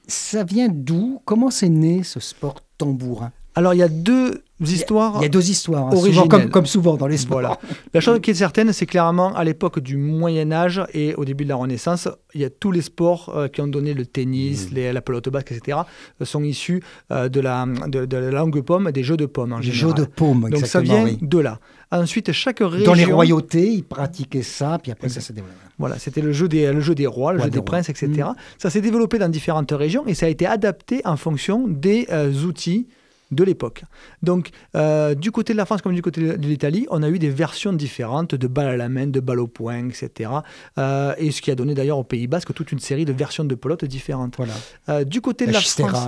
ça 0.09 0.43
vient 0.43 0.67
d'où? 0.69 1.21
Comment 1.25 1.49
c'est 1.49 1.69
né 1.69 2.03
ce 2.03 2.19
sport 2.19 2.55
tambourin? 2.77 3.31
Alors 3.55 3.73
il 3.73 3.77
y 3.77 3.83
a 3.83 3.89
deux 3.89 4.43
histoires. 4.61 5.15
Il 5.19 5.23
y 5.23 5.25
a 5.25 5.29
deux 5.29 5.49
histoires, 5.49 5.87
hein, 5.87 6.47
comme, 6.51 6.65
souvent 6.65 6.95
dans 6.95 7.07
les 7.07 7.17
sports. 7.17 7.59
La 7.93 7.99
chose 7.99 8.19
qui 8.21 8.31
est 8.31 8.35
certaine, 8.35 8.73
c'est 8.73 8.85
clairement 8.85 9.35
à 9.35 9.43
l'époque 9.43 9.79
du 9.79 9.97
Moyen 9.97 10.51
Âge 10.51 10.81
et 10.93 11.15
au 11.15 11.25
début 11.25 11.43
de 11.43 11.49
la 11.49 11.55
Renaissance, 11.55 12.07
il 12.33 12.41
y 12.41 12.45
a 12.45 12.49
tous 12.49 12.71
les 12.71 12.81
sports 12.81 13.33
euh, 13.35 13.47
qui 13.47 13.61
ont 13.61 13.67
donné 13.67 13.93
le 13.93 14.05
tennis, 14.05 14.71
mmh. 14.71 14.91
la 14.91 15.01
pelote 15.01 15.29
basque, 15.29 15.51
etc., 15.51 15.79
euh, 16.21 16.25
sont 16.25 16.43
issus 16.43 16.83
euh, 17.11 17.29
de, 17.29 17.39
la, 17.39 17.65
de, 17.65 18.17
la 18.17 18.31
langue 18.31 18.61
pomme, 18.61 18.91
des 18.91 19.03
jeux 19.03 19.17
de 19.17 19.25
pommes 19.25 19.53
en 19.53 19.59
les 19.59 19.71
jeux 19.71 19.93
de 19.93 20.03
pommes, 20.03 20.49
Donc 20.49 20.65
ça 20.65 20.81
vient 20.81 21.07
de 21.19 21.39
là. 21.39 21.59
Ensuite, 21.91 22.31
chaque 22.31 22.59
région. 22.59 22.85
Dans 22.85 22.93
les 22.93 23.05
royautés, 23.05 23.67
ils 23.71 23.83
pratiquaient 23.83 24.43
ça, 24.43 24.77
puis 24.81 24.91
après 24.91 25.09
ça 25.09 25.21
s'est 25.21 25.33
développé. 25.33 25.55
Voilà, 25.79 25.97
c'était 25.97 26.21
le, 26.21 26.33
jeu 26.33 26.47
des, 26.47 26.71
le 26.71 26.81
jeu 26.81 26.93
des 26.93 27.07
rois, 27.07 27.33
le 27.33 27.41
jeu 27.41 27.49
des, 27.49 27.61
princes, 27.61 27.89
etc. 27.89 28.07
Mmh. 28.09 28.35
Ça 28.57 28.69
s'est 28.69 28.81
développé 28.81 29.17
dans 29.17 29.29
différentes 29.29 29.71
régions 29.71 30.05
et 30.05 30.13
ça 30.13 30.25
a 30.25 30.29
été 30.29 30.45
adapté 30.45 31.01
en 31.05 31.15
fonction 31.15 31.67
des 31.67 32.07
outils 32.45 32.87
de 33.31 33.43
l'époque. 33.43 33.83
Donc, 34.23 34.49
euh, 34.75 35.13
du 35.15 35.31
côté 35.31 35.53
de 35.53 35.57
la 35.57 35.65
France 35.65 35.81
comme 35.81 35.93
du 35.93 36.01
côté 36.01 36.21
de 36.21 36.47
l'Italie, 36.47 36.87
on 36.89 37.03
a 37.03 37.09
eu 37.09 37.19
des 37.19 37.29
versions 37.29 37.73
différentes 37.73 38.35
de 38.35 38.47
balles 38.47 38.67
à 38.67 38.77
la 38.77 38.89
main, 38.89 39.07
de 39.07 39.19
balles 39.19 39.39
au 39.39 39.47
poing, 39.47 39.89
etc. 39.89 40.31
Euh, 40.77 41.13
et 41.17 41.31
ce 41.31 41.41
qui 41.41 41.51
a 41.51 41.55
donné 41.55 41.75
d'ailleurs 41.75 41.99
au 41.99 42.03
Pays 42.03 42.27
Basque 42.27 42.53
toute 42.53 42.71
une 42.71 42.79
série 42.79 43.05
de 43.05 43.13
versions 43.13 43.45
de 43.45 43.55
pelote 43.55 43.85
différentes. 43.85 44.35
Voilà. 44.37 44.53
Euh, 44.89 45.03
du 45.03 45.21
côté 45.21 45.45
de 45.45 45.51
la, 45.51 45.61
France. 45.61 46.07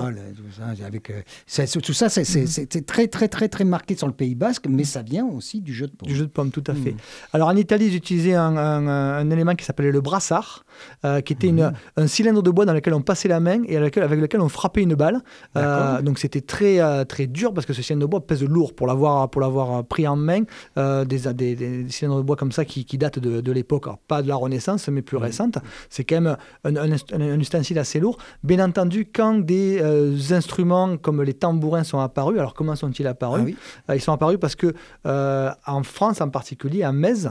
tout 1.83 1.93
ça, 1.93 2.05
mhm. 2.07 2.47
c'est 2.47 2.85
très, 2.85 3.07
très, 3.07 3.27
très, 3.27 3.49
très 3.49 3.63
marqué 3.65 3.95
sur 3.95 4.07
le 4.07 4.13
Pays 4.13 4.35
Basque, 4.35 4.65
mais 4.67 4.83
ça 4.83 5.01
vient 5.03 5.25
aussi 5.25 5.61
du 5.61 5.73
jeu 5.73 5.87
de 5.87 5.91
pomme. 5.91 6.09
Du 6.09 6.15
jeu 6.15 6.25
de 6.25 6.31
pomme, 6.31 6.49
tout 6.49 6.63
à 6.67 6.73
fait. 6.73 6.91
Mhm. 6.91 6.97
Alors, 7.33 7.49
en 7.49 7.55
Italie, 7.55 7.85
ils 7.87 7.95
utilisaient 7.95 8.35
un, 8.35 9.29
élément 9.29 9.55
qui 9.55 9.65
s'appelait 9.65 9.91
le 9.91 10.01
brassard, 10.01 10.65
qui 11.03 11.33
était 11.33 11.47
une, 11.47 11.65
mhm. 11.65 11.73
un 11.97 12.07
cylindre 12.07 12.41
de 12.41 12.49
bois 12.49 12.65
dans 12.65 12.73
lequel 12.73 12.95
on 12.95 13.01
passait 13.01 13.27
la 13.27 13.39
main 13.39 13.61
et 13.67 13.77
avec 13.77 13.95
lequel, 13.95 14.03
avec 14.03 14.19
lequel 14.19 14.41
on 14.41 14.49
frappait 14.49 14.81
une 14.81 14.95
balle. 14.95 15.21
donc, 16.03 16.17
c'était 16.17 16.41
très 16.41 16.79
très 17.11 17.27
dur 17.27 17.53
parce 17.53 17.65
que 17.67 17.73
ce 17.73 17.81
cylindre 17.81 18.05
de 18.05 18.09
bois 18.09 18.21
pèse 18.25 18.43
lourd 18.43 18.73
pour 18.73 18.87
l'avoir 18.87 19.29
pour 19.29 19.41
l'avoir 19.41 19.83
pris 19.83 20.07
en 20.07 20.15
main. 20.15 20.43
Euh, 20.77 21.03
des, 21.03 21.19
des, 21.33 21.55
des, 21.55 21.89
cylindres 21.89 22.19
de 22.19 22.27
bois 22.29 22.37
comme 22.37 22.53
ça 22.53 22.63
qui, 22.63 22.85
qui 22.85 22.97
datent 22.97 23.19
de, 23.19 23.41
de 23.41 23.51
l'époque, 23.51 23.87
pas 24.07 24.21
de 24.21 24.27
la 24.29 24.35
Renaissance, 24.35 24.87
mais 24.87 25.01
plus 25.01 25.17
récente. 25.17 25.57
C'est 25.89 26.05
quand 26.05 26.21
même 26.21 26.37
un, 26.63 26.75
un, 26.77 26.91
un, 26.93 27.39
ustensile 27.39 27.79
assez 27.79 27.99
lourd. 27.99 28.17
Bien 28.43 28.59
entendu, 28.65 28.99
quand 29.13 29.35
des 29.53 29.79
euh, 29.81 30.15
instruments 30.31 30.95
comme 30.97 31.21
les 31.21 31.33
tambourins 31.33 31.83
sont 31.83 31.99
apparus, 31.99 32.39
alors 32.39 32.53
comment 32.53 32.75
sont-ils 32.77 33.07
apparus? 33.07 33.41
Ah 33.41 33.45
oui. 33.45 33.55
euh, 33.89 33.95
Ils 33.97 34.01
sont 34.01 34.13
apparus 34.13 34.37
parce 34.39 34.55
que 34.55 34.73
euh, 35.05 35.51
en 35.67 35.83
France 35.83 36.21
en 36.21 36.29
particulier, 36.29 36.83
à 36.83 36.93
Metz, 36.93 37.27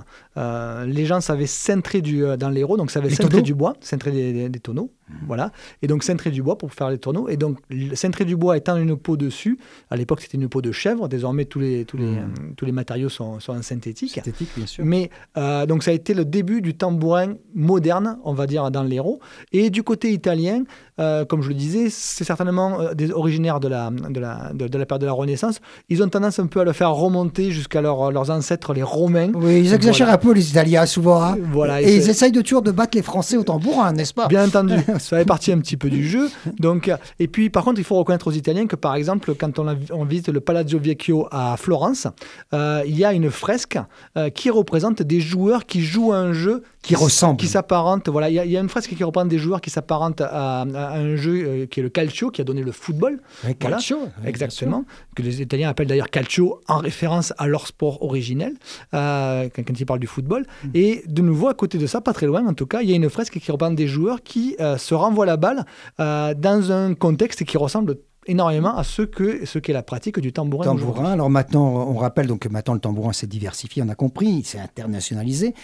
les 0.97 1.07
gens 1.07 1.21
savaient 1.23 1.47
cintrer 1.47 2.03
du, 2.03 2.23
dans 2.39 2.51
l'héros, 2.51 2.77
donc 2.77 2.91
savaient 2.91 3.11
cintrer 3.11 3.43
du 3.43 3.55
bois, 3.55 3.75
cintrer 3.81 4.11
des, 4.13 4.49
des 4.49 4.61
tonneaux. 4.61 4.91
Voilà. 5.27 5.53
Et 5.83 5.87
donc 5.87 6.03
cintrer 6.03 6.31
du 6.31 6.43
bois 6.43 6.59
pour 6.59 6.73
faire 6.73 6.91
les 6.91 6.99
tonneaux. 6.99 7.29
Et 7.29 7.37
donc 7.37 7.59
cintrer 7.95 8.25
du 8.25 8.37
bois 8.37 8.57
étant 8.57 8.77
une 8.77 8.97
peau 8.97 9.17
dessus, 9.17 9.59
à 9.91 9.97
l'époque 9.97 10.21
c'était 10.21 10.39
une 10.39 10.49
peau 10.49 10.63
de 10.63 10.73
chèvre, 10.73 11.09
désormais 11.09 11.45
tous 11.45 11.61
les, 11.61 11.85
tous 11.85 11.97
les, 11.97 12.07
mmh. 12.07 12.19
euh, 12.19 12.53
tous 12.57 12.65
les 12.65 12.73
matériaux 12.73 13.09
sont, 13.09 13.41
sont 13.41 13.53
en 13.53 13.63
synthétique. 13.63 14.15
Synthétique, 14.15 14.51
bien 14.57 14.67
sûr. 14.67 14.85
Mais 14.85 15.11
euh, 15.37 15.67
donc 15.67 15.83
ça 15.83 15.91
a 15.91 15.95
été 15.95 16.15
le 16.15 16.25
début 16.25 16.61
du 16.61 16.75
tambourin 16.75 17.35
moderne, 17.55 18.19
on 18.25 18.33
va 18.33 18.47
dire, 18.47 18.71
dans 18.71 18.83
l'héros. 18.83 19.21
Et 19.53 19.71
du 19.71 19.83
côté 19.83 20.13
italien, 20.13 20.65
euh, 21.01 21.25
comme 21.25 21.43
je 21.43 21.49
le 21.49 21.55
disais, 21.55 21.89
c'est 21.89 22.25
certainement 22.25 22.81
euh, 22.81 22.95
des 22.95 23.11
originaires 23.11 23.59
de 23.59 23.69
la, 23.69 23.91
de, 23.91 24.21
la, 24.21 24.51
de, 24.53 24.69
de, 24.69 24.79
la 24.79 24.85
période 24.85 25.01
de 25.01 25.07
la 25.07 25.13
Renaissance. 25.13 25.61
Ils 25.89 26.03
ont 26.03 26.09
tendance 26.09 26.39
un 26.39 26.47
peu 26.47 26.61
à 26.61 26.65
le 26.65 26.73
faire 26.73 26.93
remonter 26.93 27.51
jusqu'à 27.53 27.81
leur, 27.81 28.13
leurs 28.13 28.31
ancêtres, 28.31 28.75
les 28.75 28.83
Romains. 28.83 29.33
Oui, 29.35 29.61
ils 29.61 29.73
exagèrent 29.73 30.09
voilà. 30.09 30.15
un 30.15 30.19
peu 30.19 30.33
les 30.35 30.51
Italiens 30.51 30.85
souvent. 30.85 31.23
Hein. 31.23 31.39
Voilà, 31.53 31.81
et, 31.81 31.87
et 31.87 31.97
ils 31.97 32.11
essayent 32.11 32.33
de 32.33 32.43
toujours 32.43 32.63
de 32.63 32.71
battre 32.71 32.97
les 32.97 33.03
Français 33.03 33.39
au 33.39 33.45
tambourin, 33.45 33.93
n'est-ce 33.93 34.13
pas? 34.13 34.29
Bien 34.29 34.47
entendu. 34.47 34.75
ça 35.01 35.19
fait 35.19 35.25
partie 35.25 35.53
un 35.53 35.59
petit 35.59 35.77
peu 35.77 35.91
du 35.91 36.07
jeu. 36.07 36.31
Donc, 36.59 36.91
et 37.19 37.29
puis, 37.29 37.51
par 37.51 37.65
contre, 37.65 37.81
il 37.81 37.85
faut 37.85 37.97
reconnaître 37.97 38.29
aux 38.29 38.33
Italiens 38.33 38.67
que, 38.67 38.77
par 38.77 38.95
exemple, 38.95 39.35
quand 39.35 39.59
on, 39.59 39.69
a, 39.69 39.75
on 39.93 40.05
visite 40.05 40.29
le 40.29 40.41
Palazzo 40.41 40.79
Vecchio 40.79 41.29
à 41.31 41.57
Florence, 41.57 42.07
euh, 42.53 42.83
il 42.87 42.97
y 42.97 43.05
a 43.05 43.13
une 43.13 43.31
fresque 43.31 43.79
euh, 44.17 44.31
qui 44.31 44.51
représente 44.51 45.03
des 45.03 45.21
joueurs 45.21 45.67
qui 45.67 45.83
jouent 45.83 46.13
à 46.13 46.19
un 46.19 46.33
jeu 46.33 46.63
qui, 46.83 46.95
ressemble, 46.95 47.39
qui 47.39 47.47
s'apparente. 47.47 48.09
Voilà, 48.09 48.31
il 48.31 48.35
y, 48.35 48.39
a, 48.39 48.45
il 48.45 48.51
y, 48.51 48.57
a 48.57 48.61
une 48.61 48.69
fresque 48.69 48.95
qui 48.95 49.05
représente 49.05 49.29
des 49.29 49.39
joueurs 49.39 49.61
qui 49.61 49.71
s'apparentent 49.71 50.21
à, 50.21 50.63
à, 50.63 50.99
un 50.99 51.17
jeu 51.17 51.45
euh, 51.45 51.67
qui 51.67 51.81
est 51.81 51.83
le 51.83 51.91
calcio, 51.91 52.31
qui 52.31 52.41
a 52.41 52.45
donné 52.45 52.63
le 52.63 52.73
football. 52.73 53.21
Calcio, 53.59 53.99
voilà, 53.99 54.29
exactement. 54.29 54.85
Que 55.15 55.23
les 55.23 55.43
Italiens 55.43 55.69
appellent 55.69 55.89
d'ailleurs 55.89 56.11
calcio 56.11 56.61
en 56.69 56.79
référence 56.79 57.33
à 57.39 57.47
leur 57.47 57.67
sport 57.67 58.03
originel 58.03 58.55
euh, 58.95 59.49
quand, 59.55 59.63
quand, 59.67 59.79
ils 59.79 59.85
parlent 59.85 60.01
du 60.01 60.07
football. 60.07 60.47
Mm. 60.65 60.69
Et 60.75 61.03
de 61.07 61.23
nouveau, 61.23 61.49
à 61.49 61.55
côté 61.55 61.79
de 61.79 61.87
ça, 61.87 62.01
pas 62.01 62.13
très 62.13 62.27
loin 62.27 62.47
en 62.47 62.55
tout 62.55 62.67
cas, 62.67 62.81
il 62.83 62.91
y 62.91 62.93
a 62.93 62.97
une 62.97 63.11
fresque 63.11 63.39
qui 63.39 63.53
représente 63.53 63.77
des 63.77 63.87
joueurs 63.87 64.23
qui 64.23 64.57
euh, 64.61 64.79
se 64.91 64.95
renvoient 64.97 65.27
la 65.27 65.37
balle 65.37 65.65
euh, 66.01 66.35
dans 66.35 66.73
un 66.73 66.95
contexte 66.95 67.45
qui 67.45 67.57
ressemble 67.57 67.99
énormément 68.27 68.77
à 68.77 68.83
ce 68.83 69.03
que 69.03 69.47
ce 69.47 69.61
qu'est 69.61 69.73
la 69.73 69.85
pratique 69.85 70.19
du 70.19 70.33
tambourin. 70.33 70.65
Tambourin. 70.65 71.13
Alors 71.13 71.31
maintenant, 71.31 71.65
on 71.65 71.97
rappelle 71.97 72.27
donc 72.27 72.41
que 72.41 72.49
maintenant 72.49 72.75
le 72.75 72.81
tambourin 72.81 73.13
s'est 73.13 73.29
diversifié, 73.29 73.83
on 73.85 73.89
a 73.89 73.95
compris, 73.95 74.27
il 74.27 74.45
s'est 74.45 74.59
internationalisé. 74.59 75.55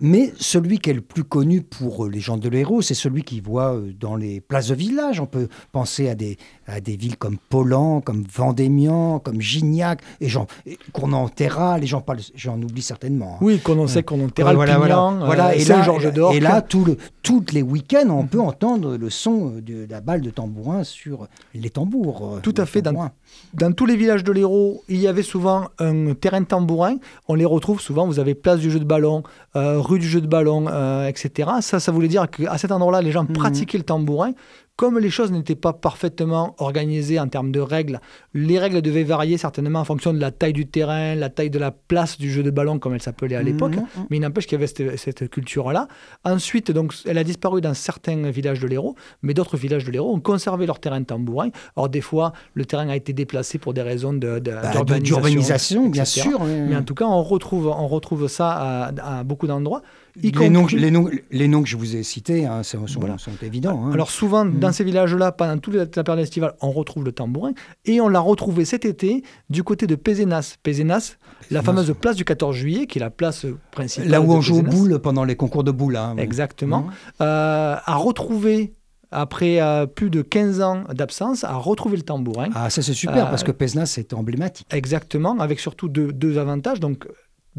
Mais 0.00 0.32
celui 0.38 0.78
qui 0.78 0.90
est 0.90 0.94
le 0.94 1.00
plus 1.00 1.24
connu 1.24 1.62
pour 1.62 2.06
les 2.06 2.20
gens 2.20 2.36
de 2.36 2.48
l'héros, 2.48 2.82
c'est 2.82 2.94
celui 2.94 3.22
qui 3.22 3.40
voit 3.40 3.76
dans 3.98 4.16
les 4.16 4.40
places 4.40 4.68
de 4.68 4.74
village. 4.74 5.20
On 5.20 5.26
peut 5.26 5.48
penser 5.72 6.08
à 6.08 6.14
des, 6.14 6.36
à 6.66 6.80
des 6.80 6.96
villes 6.96 7.16
comme 7.16 7.36
Polan, 7.36 8.00
comme 8.00 8.24
Vendémian, 8.32 9.18
comme 9.18 9.40
Gignac, 9.40 10.00
et 10.20 10.28
j'en 10.28 10.46
Cournanterra, 10.92 11.78
les 11.78 11.86
gens 11.86 12.00
parlent, 12.00 12.20
j'en 12.34 12.60
oublie 12.60 12.82
certainement. 12.82 13.34
Hein. 13.34 13.38
Oui, 13.40 13.58
qu'on 13.60 13.86
sait 13.86 14.02
Cournanterra, 14.02 14.54
voilà, 14.54 14.74
Pignan, 14.74 15.18
voilà, 15.18 15.26
voilà. 15.26 15.48
Euh, 15.48 15.52
et, 15.52 15.64
là, 15.64 15.82
Georges 15.82 16.12
d'Or. 16.12 16.32
et 16.32 16.40
là, 16.40 16.62
tout 16.68 16.84
le, 16.84 16.96
toutes 17.22 17.52
les 17.52 17.62
week-ends, 17.62 18.08
on 18.10 18.26
peut 18.26 18.40
entendre 18.40 18.96
le 18.96 19.10
son 19.10 19.54
de 19.60 19.86
la 19.88 20.00
balle 20.00 20.20
de 20.20 20.30
tambourin 20.30 20.84
sur 20.84 21.26
les 21.54 21.70
tambours. 21.70 22.40
Tout 22.42 22.54
à 22.56 22.66
fait. 22.66 22.82
Dans, 22.82 23.10
dans, 23.54 23.72
tous 23.72 23.86
les 23.86 23.96
villages 23.96 24.24
de 24.24 24.32
l'Hérault, 24.32 24.82
il 24.88 24.98
y 24.98 25.06
avait 25.06 25.22
souvent 25.22 25.68
un 25.78 26.14
terrain 26.14 26.40
de 26.40 26.46
tambourin. 26.46 26.96
On 27.28 27.34
les 27.34 27.44
retrouve 27.44 27.80
souvent. 27.80 28.06
Vous 28.06 28.18
avez 28.18 28.34
place 28.34 28.60
du 28.60 28.70
jeu 28.70 28.78
de 28.78 28.84
ballon, 28.84 29.22
euh, 29.56 29.80
rue 29.80 29.98
du 29.98 30.08
jeu 30.08 30.20
de 30.20 30.26
ballon, 30.26 30.66
euh, 30.68 31.06
etc. 31.06 31.50
Ça, 31.60 31.80
ça 31.80 31.92
voulait 31.92 32.08
dire 32.08 32.28
qu'à 32.30 32.58
cet 32.58 32.72
endroit-là, 32.72 33.00
les 33.00 33.12
gens 33.12 33.24
mmh. 33.24 33.32
pratiquaient 33.32 33.78
le 33.78 33.84
tambourin. 33.84 34.32
Comme 34.78 35.00
les 35.00 35.10
choses 35.10 35.32
n'étaient 35.32 35.56
pas 35.56 35.72
parfaitement 35.72 36.54
organisées 36.58 37.18
en 37.18 37.26
termes 37.26 37.50
de 37.50 37.58
règles, 37.58 37.98
les 38.32 38.60
règles 38.60 38.80
devaient 38.80 39.02
varier 39.02 39.36
certainement 39.36 39.80
en 39.80 39.84
fonction 39.84 40.12
de 40.12 40.20
la 40.20 40.30
taille 40.30 40.52
du 40.52 40.68
terrain, 40.68 41.16
la 41.16 41.30
taille 41.30 41.50
de 41.50 41.58
la 41.58 41.72
place 41.72 42.16
du 42.16 42.30
jeu 42.30 42.44
de 42.44 42.50
ballon, 42.52 42.78
comme 42.78 42.94
elle 42.94 43.02
s'appelait 43.02 43.34
à 43.34 43.42
l'époque. 43.42 43.74
Mmh, 43.74 43.80
mmh. 43.80 44.06
Mais 44.08 44.18
il 44.18 44.20
n'empêche 44.20 44.46
qu'il 44.46 44.52
y 44.52 44.62
avait 44.62 44.68
cette, 44.68 44.96
cette 44.96 45.28
culture-là. 45.30 45.88
Ensuite, 46.24 46.70
donc, 46.70 46.94
elle 47.06 47.18
a 47.18 47.24
disparu 47.24 47.60
dans 47.60 47.74
certains 47.74 48.30
villages 48.30 48.60
de 48.60 48.68
l'Hérault, 48.68 48.94
mais 49.22 49.34
d'autres 49.34 49.56
villages 49.56 49.84
de 49.84 49.90
l'Hérault 49.90 50.14
ont 50.14 50.20
conservé 50.20 50.64
leur 50.64 50.78
terrain 50.78 51.00
de 51.00 51.06
tambourin. 51.06 51.48
Or, 51.74 51.88
des 51.88 52.00
fois, 52.00 52.32
le 52.54 52.64
terrain 52.64 52.88
a 52.88 52.94
été 52.94 53.12
déplacé 53.12 53.58
pour 53.58 53.74
des 53.74 53.82
raisons 53.82 54.12
de, 54.12 54.38
de, 54.38 54.52
bah, 54.52 55.00
d'urbanisation, 55.00 55.88
bien 55.88 56.04
sûr. 56.04 56.40
Oui, 56.40 56.52
mais 56.68 56.76
en 56.76 56.84
tout 56.84 56.94
cas, 56.94 57.06
on 57.06 57.24
retrouve, 57.24 57.66
on 57.66 57.88
retrouve 57.88 58.28
ça 58.28 58.52
à, 58.52 59.18
à 59.18 59.24
beaucoup 59.24 59.48
d'endroits. 59.48 59.82
Les 60.22 60.50
noms, 60.50 60.66
les, 60.66 60.90
noms, 60.90 61.10
les 61.30 61.48
noms 61.48 61.62
que 61.62 61.68
je 61.68 61.76
vous 61.76 61.96
ai 61.96 62.02
cités 62.02 62.46
hein, 62.46 62.62
sont, 62.62 62.86
sont, 62.86 63.00
voilà. 63.00 63.18
sont, 63.18 63.32
évidents. 63.42 63.84
Hein. 63.84 63.92
Alors 63.92 64.10
souvent, 64.10 64.44
mmh. 64.44 64.58
dans 64.58 64.72
ces 64.72 64.84
villages-là, 64.84 65.32
pendant 65.32 65.58
toute 65.58 65.74
la, 65.74 65.86
période 65.86 66.22
estivale, 66.22 66.54
on 66.60 66.70
retrouve 66.70 67.04
le 67.04 67.12
tambourin. 67.12 67.52
Et 67.84 68.00
on 68.00 68.08
l'a 68.08 68.20
retrouvé 68.20 68.64
cet 68.64 68.84
été 68.84 69.22
du 69.50 69.62
côté 69.62 69.86
de 69.86 69.94
Pézenas. 69.94 70.56
Pézenas, 70.62 71.16
la 71.50 71.62
fameuse 71.62 71.94
place 72.00 72.16
du 72.16 72.24
14 72.24 72.54
juillet, 72.54 72.86
qui 72.86 72.98
est 72.98 73.00
la 73.00 73.10
place 73.10 73.46
principale. 73.70 74.10
Là 74.10 74.20
où 74.20 74.32
on 74.32 74.40
joue 74.40 74.58
aux 74.58 74.62
boules 74.62 74.98
pendant 74.98 75.24
les 75.24 75.36
concours 75.36 75.64
de 75.64 75.70
boules. 75.70 75.96
Hein, 75.96 76.16
Exactement. 76.18 76.80
Mmh. 76.80 76.92
Euh, 77.22 77.76
a 77.84 77.96
retrouvé 77.96 78.72
après 79.10 79.60
euh, 79.60 79.86
plus 79.86 80.10
de 80.10 80.22
15 80.22 80.60
ans 80.60 80.84
d'absence, 80.92 81.44
à 81.44 81.54
retrouver 81.54 81.96
le 81.96 82.02
tambourin. 82.02 82.48
Ah, 82.54 82.70
ça 82.70 82.82
c'est 82.82 82.94
super, 82.94 83.26
euh, 83.26 83.30
parce 83.30 83.42
que 83.42 83.52
Pézenas, 83.52 83.86
c'est 83.86 84.12
emblématique. 84.12 84.66
Exactement, 84.70 85.38
avec 85.38 85.60
surtout 85.60 85.88
deux, 85.88 86.12
deux 86.12 86.38
avantages. 86.38 86.80
Donc, 86.80 87.06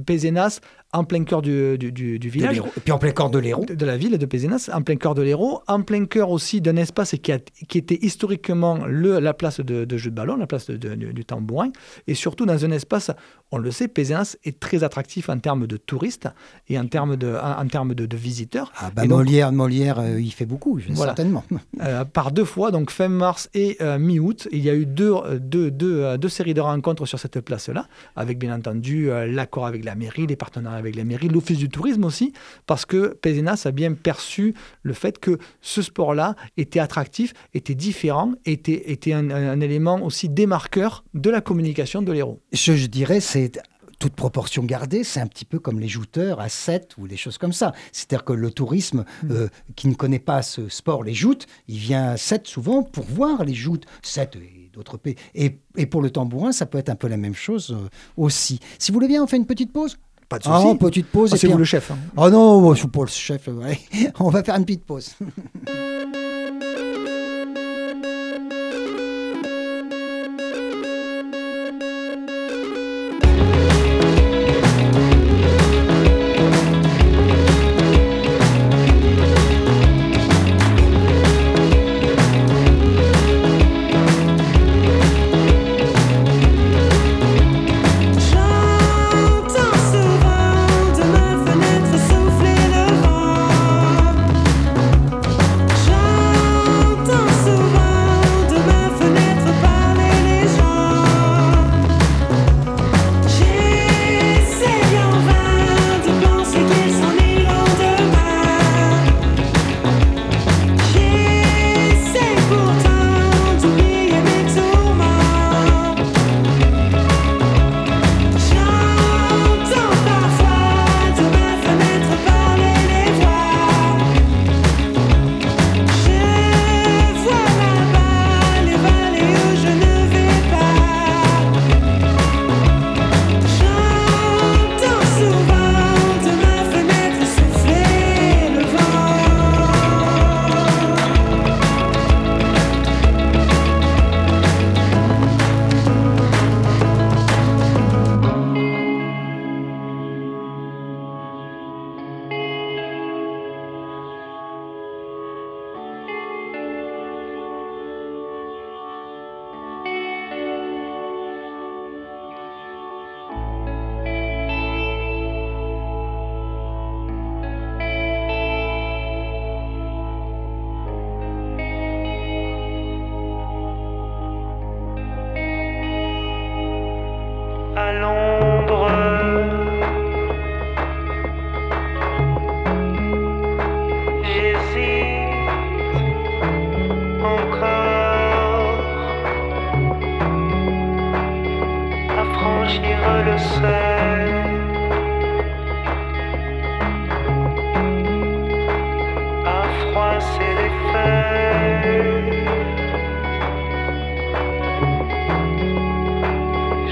Pézenas, 0.05 0.59
en 0.91 1.03
plein 1.03 1.23
cœur 1.23 1.41
du, 1.41 1.77
du, 1.77 1.91
du, 1.91 2.17
du 2.17 2.29
village. 2.29 2.57
Et 2.57 2.79
puis 2.79 2.91
en 2.91 2.97
plein 2.97 3.11
cœur 3.11 3.29
de 3.29 3.37
l'Hérault. 3.37 3.65
De, 3.65 3.75
de, 3.75 3.85
la 3.85 3.97
ville 3.97 4.17
de 4.17 4.25
Pézenas, 4.25 4.69
en 4.73 4.81
plein 4.81 4.95
cœur 4.95 5.13
de 5.13 5.21
l'Hérault, 5.21 5.61
en 5.67 5.83
plein 5.83 6.05
cœur 6.05 6.31
aussi 6.31 6.61
d'un 6.61 6.77
espace 6.77 7.15
qui, 7.21 7.31
a, 7.31 7.39
qui, 7.39 7.77
était 7.77 7.99
historiquement 8.01 8.79
le, 8.87 9.19
la 9.19 9.33
place 9.33 9.59
de, 9.59 9.85
de, 9.85 9.97
jeu 9.97 10.09
de 10.09 10.15
ballon, 10.15 10.35
la 10.35 10.47
place 10.47 10.69
de, 10.69 10.95
du 10.95 11.25
tambourin, 11.25 11.71
et 12.07 12.15
surtout 12.15 12.45
dans 12.45 12.65
un 12.65 12.71
espace, 12.71 13.11
on 13.51 13.57
le 13.57 13.69
sait, 13.71 13.87
Pézenas 13.87 14.35
est 14.43 14.59
très 14.59 14.83
attractif 14.83 15.29
en 15.29 15.37
termes 15.37 15.67
de 15.67 15.77
touristes 15.77 16.27
et 16.67 16.79
en 16.79 16.87
termes 16.87 17.17
de, 17.17 17.35
en, 17.35 17.61
en 17.61 17.67
termes 17.67 17.93
de, 17.93 18.17
visiteurs. 18.17 18.71
Ah 18.77 18.89
bah 18.93 19.05
Molière, 19.05 19.49
donc, 19.49 19.57
Molière 19.57 19.99
euh, 19.99 20.19
il 20.19 20.31
fait 20.31 20.45
beaucoup, 20.45 20.79
voilà. 20.89 21.11
certainement. 21.11 21.43
Euh, 21.81 22.03
par 22.03 22.31
deux 22.31 22.45
fois, 22.45 22.71
donc 22.71 22.89
fin 22.89 23.07
mars 23.07 23.49
et 23.53 23.77
euh, 23.79 23.97
mi-août, 23.97 24.49
il 24.51 24.59
y 24.59 24.69
a 24.69 24.75
eu 24.75 24.85
deux, 24.85 25.13
deux, 25.39 25.71
deux, 25.71 26.17
deux, 26.17 26.29
séries 26.29 26.53
de 26.53 26.59
rencontres 26.59 27.05
sur 27.05 27.19
cette 27.19 27.39
place-là, 27.39 27.87
avec 28.17 28.37
bien 28.37 28.53
entendu 28.53 29.09
l'accord 29.27 29.65
avec 29.65 29.85
la 29.85 29.95
mairie, 29.95 30.27
les 30.27 30.35
partenariats 30.35 30.78
avec 30.79 30.95
la 30.95 31.03
mairie, 31.03 31.27
l'Office 31.27 31.57
du 31.57 31.69
tourisme 31.69 32.03
aussi, 32.05 32.33
parce 32.65 32.85
que 32.85 33.13
Pézenas 33.21 33.63
a 33.65 33.71
bien 33.71 33.93
perçu 33.93 34.53
le 34.81 34.93
fait 34.93 35.19
que 35.19 35.37
ce 35.61 35.81
sport-là 35.81 36.35
était 36.57 36.79
attractif, 36.79 37.33
était 37.53 37.75
différent, 37.75 38.33
était, 38.45 38.91
était 38.91 39.13
un, 39.13 39.29
un, 39.29 39.59
élément 39.59 40.01
aussi 40.03 40.29
démarqueur 40.29 41.03
de 41.13 41.29
la 41.29 41.41
communication 41.41 42.01
de 42.01 42.11
l'héros. 42.11 42.41
Je, 42.51 42.73
je 42.73 42.87
dirais, 42.87 43.19
c'est 43.19 43.59
toute 43.99 44.13
proportion 44.13 44.63
gardée, 44.63 45.03
c'est 45.03 45.19
un 45.19 45.27
petit 45.27 45.45
peu 45.45 45.59
comme 45.59 45.79
les 45.79 45.89
jouteurs 45.89 46.39
à 46.39 46.49
7 46.49 46.95
ou 46.97 47.07
des 47.07 47.17
choses 47.17 47.37
comme 47.37 47.53
ça. 47.53 47.73
C'est-à-dire 47.91 48.23
que 48.23 48.33
le 48.33 48.49
tourisme 48.49 49.03
mmh. 49.23 49.31
euh, 49.31 49.47
qui 49.75 49.89
ne 49.89 49.93
connaît 49.93 50.19
pas 50.19 50.41
ce 50.41 50.69
sport, 50.69 51.03
les 51.03 51.13
joutes, 51.13 51.45
il 51.67 51.77
vient 51.77 52.11
à 52.11 52.17
7 52.17 52.47
souvent 52.47 52.81
pour 52.81 53.03
voir 53.03 53.43
les 53.43 53.53
joutes. 53.53 53.85
7 54.01 54.37
et 54.37 54.69
d'autres 54.71 54.97
pays. 54.97 55.15
Et, 55.35 55.59
et, 55.75 55.85
pour 55.85 56.01
le 56.01 56.09
tambourin, 56.09 56.53
ça 56.53 56.65
peut 56.65 56.77
être 56.77 56.89
un 56.89 56.95
peu 56.95 57.07
la 57.07 57.17
même 57.17 57.35
chose 57.35 57.71
euh, 57.71 57.89
aussi. 58.15 58.59
Si 58.77 58.91
vous 58.91 58.95
voulez 58.95 59.07
bien, 59.07 59.21
on 59.21 59.27
fait 59.27 59.37
une 59.37 59.45
petite 59.45 59.73
pause 59.73 59.97
pas 60.29 60.37
de 60.37 60.43
souci. 60.43 60.67
Ah, 60.71 60.75
petite 60.79 61.07
pause. 61.07 61.31
Ah, 61.33 61.37
c'est 61.37 61.47
vous 61.47 61.57
le 61.57 61.65
chef. 61.65 61.89
Hein. 61.91 61.97
Oh 62.15 62.29
non, 62.29 62.73
je 62.73 62.79
suis 62.79 62.87
pas 62.87 63.01
le 63.01 63.07
chef. 63.07 63.47
Ouais. 63.47 63.79
On 64.19 64.29
va 64.29 64.43
faire 64.43 64.55
une 64.55 64.65
petite 64.65 64.85
pause. 64.85 65.15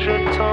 je 0.08 0.38
t'en 0.38 0.47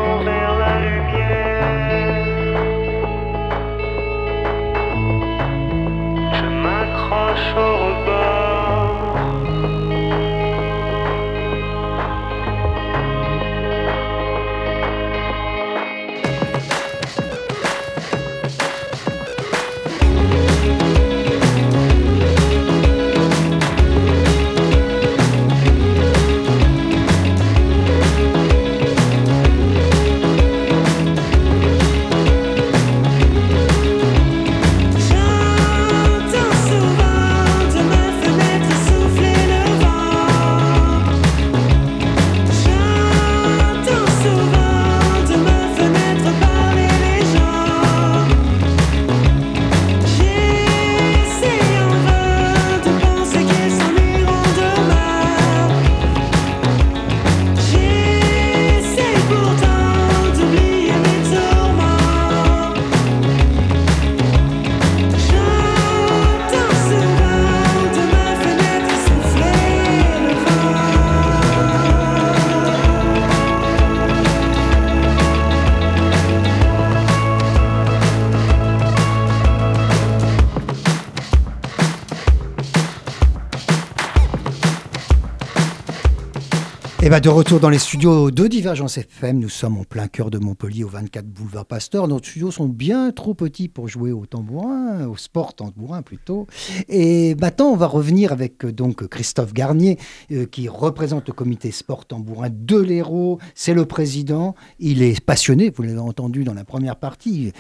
de 87.21 87.29
retour 87.29 87.61
dans 87.61 87.69
les 87.69 87.79
studios 87.79 88.33
de 88.33 88.49
Divergence 88.49 88.99
FM, 88.99 89.39
nous 89.39 89.49
sommes 89.49 89.77
en 89.77 89.85
plein 89.85 90.09
cœur 90.09 90.31
de 90.31 90.39
Montpellier, 90.39 90.83
au 90.83 90.89
24 90.89 91.25
boulevard 91.27 91.65
Pasteur. 91.65 92.09
Nos 92.09 92.19
studios 92.19 92.51
sont 92.51 92.67
bien 92.67 93.13
trop 93.13 93.35
petits 93.35 93.69
pour 93.69 93.87
jouer 93.87 94.11
au 94.11 94.27
tambourin, 94.27 95.07
au 95.07 95.17
sport 95.17 95.55
tambourin 95.55 96.03
plutôt. 96.03 96.49
Et 96.89 97.37
maintenant, 97.37 97.67
on 97.67 97.77
va 97.77 97.87
revenir 97.87 98.33
avec 98.33 98.65
euh, 98.65 98.73
donc 98.73 99.07
Christophe 99.07 99.53
Garnier, 99.53 99.97
euh, 100.33 100.47
qui 100.47 100.69
représente 100.69 101.29
le 101.29 101.33
comité 101.33 101.71
sport 101.71 102.05
tambourin 102.05 102.49
de 102.51 102.79
l'Hérault. 102.79 103.39
C'est 103.55 103.75
le 103.75 103.85
président. 103.85 104.57
Il 104.81 105.01
est 105.01 105.25
passionné, 105.25 105.71
vous 105.71 105.85
l'avez 105.85 105.99
entendu 105.99 106.43
dans 106.43 106.55
la 106.55 106.65
première 106.65 106.97
partie. 106.97 107.53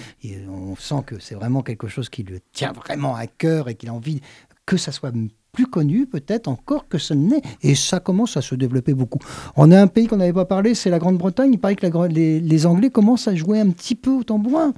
On 0.48 0.74
sent 0.74 1.04
que 1.06 1.20
c'est 1.20 1.36
vraiment 1.36 1.62
quelque 1.62 1.86
chose 1.86 2.08
qui 2.08 2.24
le 2.24 2.40
tient 2.52 2.72
vraiment 2.72 3.14
à 3.14 3.28
cœur 3.28 3.68
et 3.68 3.76
qu'il 3.76 3.88
a 3.88 3.94
envie 3.94 4.20
que 4.66 4.76
ça 4.76 4.90
soit 4.90 5.12
plus 5.54 5.66
connu 5.66 6.06
peut-être 6.06 6.48
encore 6.48 6.86
que 6.88 6.98
ce 6.98 7.14
n'est. 7.14 7.42
Et 7.62 7.74
ça 7.74 7.98
commence 8.00 8.36
à 8.36 8.42
se 8.42 8.54
développer 8.54 8.92
beaucoup. 8.94 9.20
On 9.56 9.70
a 9.70 9.80
un 9.80 9.86
pays 9.86 10.06
qu'on 10.08 10.16
n'avait 10.18 10.32
pas 10.42 10.44
parlé, 10.44 10.74
c'est 10.74 10.90
la 10.90 10.98
Grande-Bretagne. 10.98 11.50
Il 11.54 11.58
paraît 11.58 11.76
que 11.76 11.86
la 11.86 12.08
les, 12.08 12.40
les 12.40 12.66
Anglais 12.66 12.90
commencent 12.90 13.28
à 13.28 13.34
jouer 13.34 13.60
un 13.60 13.70
petit 13.70 13.94
peu 13.94 14.10
au 14.10 14.22
tambourin. 14.24 14.72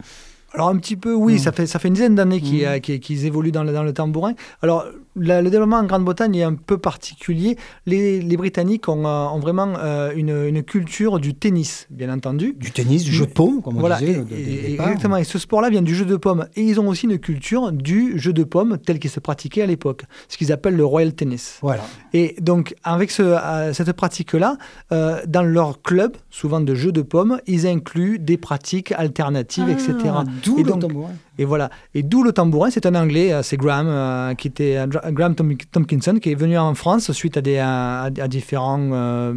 Alors 0.52 0.68
un 0.68 0.76
petit 0.76 0.96
peu, 0.96 1.12
oui, 1.14 1.34
Mm. 1.34 1.38
ça, 1.38 1.52
fait, 1.52 1.66
ça 1.66 1.78
fait 1.78 1.88
une 1.88 1.94
dizaine 1.94 2.14
d'années 2.14 2.40
qu'ils 2.40 2.62
Mm. 2.62 2.66
euh, 2.68 2.78
qu'ils- 2.78 3.00
qu'ils 3.00 3.26
évoluent 3.26 3.52
dans 3.52 3.64
le, 3.64 3.72
dans 3.72 3.82
le 3.82 3.92
tambourin. 3.92 4.34
Alors 4.62 4.84
la- 5.16 5.42
le 5.42 5.50
développement 5.50 5.78
en 5.78 5.84
Grande-Bretagne 5.84 6.34
est 6.36 6.42
un 6.42 6.54
peu 6.54 6.78
particulier. 6.78 7.56
Les, 7.86 8.20
les 8.20 8.36
Britanniques 8.36 8.88
ont, 8.88 9.06
euh, 9.06 9.26
ont 9.28 9.38
vraiment 9.40 9.74
euh, 9.78 10.12
une, 10.14 10.30
une 10.46 10.62
culture 10.62 11.18
du 11.18 11.34
tennis, 11.34 11.86
bien 11.90 12.12
entendu. 12.12 12.54
Du 12.58 12.70
tennis, 12.70 13.04
du 13.04 13.12
jeu 13.12 13.26
de 13.26 13.32
paume, 13.32 13.62
comme 13.62 13.76
on 13.76 13.80
Voilà, 13.80 13.98
disait. 13.98 14.24
et- 14.36 14.72
exactement. 14.74 15.16
Et 15.16 15.24
ce 15.24 15.38
sport-là 15.38 15.70
vient 15.70 15.82
du 15.82 15.94
jeu 15.94 16.04
de 16.04 16.16
paume. 16.16 16.46
Et 16.56 16.62
ils 16.62 16.78
ont 16.80 16.88
aussi 16.88 17.06
une 17.06 17.18
culture 17.18 17.72
du 17.72 18.18
jeu 18.18 18.32
de 18.32 18.44
paume 18.44 18.78
tel 18.78 18.98
qu'il 18.98 19.10
se 19.10 19.20
pratiquait 19.20 19.62
à 19.62 19.66
l'époque, 19.66 20.02
ce 20.28 20.36
qu'ils 20.36 20.52
appellent 20.52 20.76
le 20.76 20.84
Royal 20.84 21.12
Tennis. 21.14 21.58
Voilà. 21.62 21.82
Et 22.12 22.36
donc, 22.40 22.74
avec 22.84 23.10
ce, 23.10 23.22
euh, 23.22 23.72
cette 23.72 23.92
pratique-là, 23.92 24.56
euh, 24.92 25.20
dans 25.26 25.42
leur 25.42 25.82
club, 25.82 26.16
souvent 26.30 26.60
de 26.60 26.74
jeux 26.74 26.92
de 26.92 27.02
pommes, 27.02 27.40
ils 27.46 27.66
incluent 27.66 28.18
des 28.18 28.36
pratiques 28.36 28.92
alternatives, 28.92 29.68
etc. 29.68 29.94
Ah, 30.08 30.24
D'où 30.44 30.58
Et 30.58 30.62
le 30.62 30.70
donc. 30.70 30.92
Et 31.38 31.44
voilà. 31.44 31.70
Et 31.94 32.02
d'où 32.02 32.22
le 32.22 32.32
tambourin, 32.32 32.70
c'est 32.70 32.86
un 32.86 32.94
Anglais, 32.94 33.32
euh, 33.32 33.42
c'est 33.42 33.56
Graham, 33.56 33.86
euh, 33.88 34.34
qui 34.34 34.48
était 34.48 34.76
euh, 34.76 34.86
Graham 34.86 35.34
Tom- 35.34 35.56
Tompkinson, 35.72 36.16
qui 36.20 36.32
est 36.32 36.34
venu 36.34 36.56
en 36.58 36.74
France 36.74 37.10
suite 37.12 37.36
à 37.36 37.40
des 37.40 37.58
à, 37.58 38.04
à 38.04 38.28
différents 38.28 38.80
euh, 38.92 39.32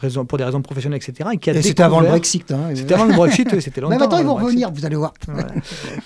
raisons, 0.00 0.24
pour 0.24 0.38
des 0.38 0.44
raisons 0.44 0.62
professionnelles, 0.62 1.00
etc. 1.04 1.30
Et 1.32 1.50
Et 1.50 1.62
c'était 1.62 1.82
avant 1.82 2.00
le 2.00 2.08
Brexit. 2.08 2.50
Hein. 2.52 2.70
C'était 2.74 2.94
avant 2.94 3.04
le 3.04 3.14
Brexit, 3.14 3.48
oui, 3.52 3.62
c'était 3.62 3.80
longtemps. 3.82 3.94
Mais 3.94 3.98
maintenant, 3.98 4.18
ils 4.18 4.26
vont 4.26 4.34
revenir, 4.34 4.70
vous 4.72 4.84
allez 4.86 4.96
voir. 4.96 5.12
Voilà. 5.28 5.48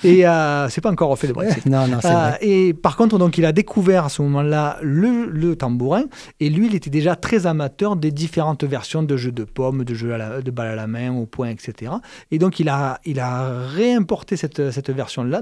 Et 0.05 0.27
euh, 0.27 0.69
c'est 0.69 0.81
pas 0.81 0.91
encore 0.91 1.11
refait 1.11 1.27
le 1.29 1.33
Brexit. 1.35 1.67
non, 1.67 1.87
non, 1.87 1.99
c'est 2.03 2.13
vrai. 2.13 2.39
et 2.43 2.75
par 2.75 2.97
contre, 2.97 3.19
donc, 3.19 3.39
il 3.39 3.45
a 3.45 3.53
découvert 3.53 4.07
à 4.07 4.09
ce 4.09 4.23
moment-là 4.23 4.79
le, 4.83 5.27
le 5.27 5.57
tambourin. 5.57 6.05
Et 6.41 6.51
lui, 6.51 6.67
il 6.67 6.75
était 6.75 6.91
déjà 6.91 7.17
très 7.17 7.47
amateur 7.47 7.97
des 7.97 8.11
différentes 8.11 8.65
versions 8.65 9.03
de 9.03 9.17
jeux 9.17 9.33
de 9.33 9.45
pommes, 9.45 9.85
de 9.85 9.95
jeux 9.95 10.13
à 10.15 10.19
la, 10.19 10.43
de 10.43 10.51
balles 10.51 10.69
à 10.69 10.75
la 10.77 10.87
main, 10.87 11.13
au 11.13 11.27
point, 11.27 11.49
etc. 11.49 11.93
Et 12.31 12.39
donc, 12.39 12.61
il 12.61 12.69
a, 12.69 13.01
il 13.05 13.21
a 13.21 13.51
réimporté 13.67 14.37
cette, 14.37 14.71
cette 14.71 14.91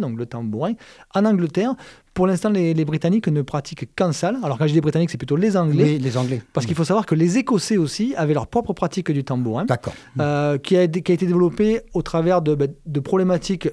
donc 0.01 0.19
le 0.19 0.27
tambourin, 0.27 0.73
en 1.15 1.25
Angleterre. 1.25 1.75
Pour 2.15 2.27
l'instant, 2.27 2.49
les, 2.51 2.73
les 2.75 2.85
Britanniques 2.85 3.29
ne 3.29 3.43
pratiquent 3.43 3.89
qu'en 3.95 4.13
salle. 4.13 4.37
Alors, 4.43 4.57
quand 4.59 4.67
je 4.67 4.73
dis 4.73 4.81
Britanniques, 4.81 5.11
c'est 5.11 5.19
plutôt 5.19 5.37
les 5.37 5.57
Anglais. 5.57 5.85
Oui, 5.85 5.99
les 5.99 6.17
Anglais. 6.17 6.43
Parce 6.55 6.65
qu'il 6.67 6.75
faut 6.75 6.85
savoir 6.85 7.05
que 7.07 7.15
les 7.15 7.37
Écossais 7.39 7.77
aussi 7.77 8.15
avaient 8.17 8.35
leur 8.35 8.47
propre 8.47 8.73
pratique 8.73 9.11
du 9.11 9.23
tambourin, 9.23 9.67
D'accord. 9.67 9.93
euh, 10.21 10.57
qui, 10.59 10.77
a, 10.77 10.83
été- 10.85 11.03
qui 11.03 11.13
a 11.13 11.15
été 11.15 11.27
développée 11.27 11.83
au 11.93 12.03
travers 12.03 12.41
de, 12.43 12.55
bah, 12.55 12.67
de 12.87 13.01
problématiques 13.01 13.69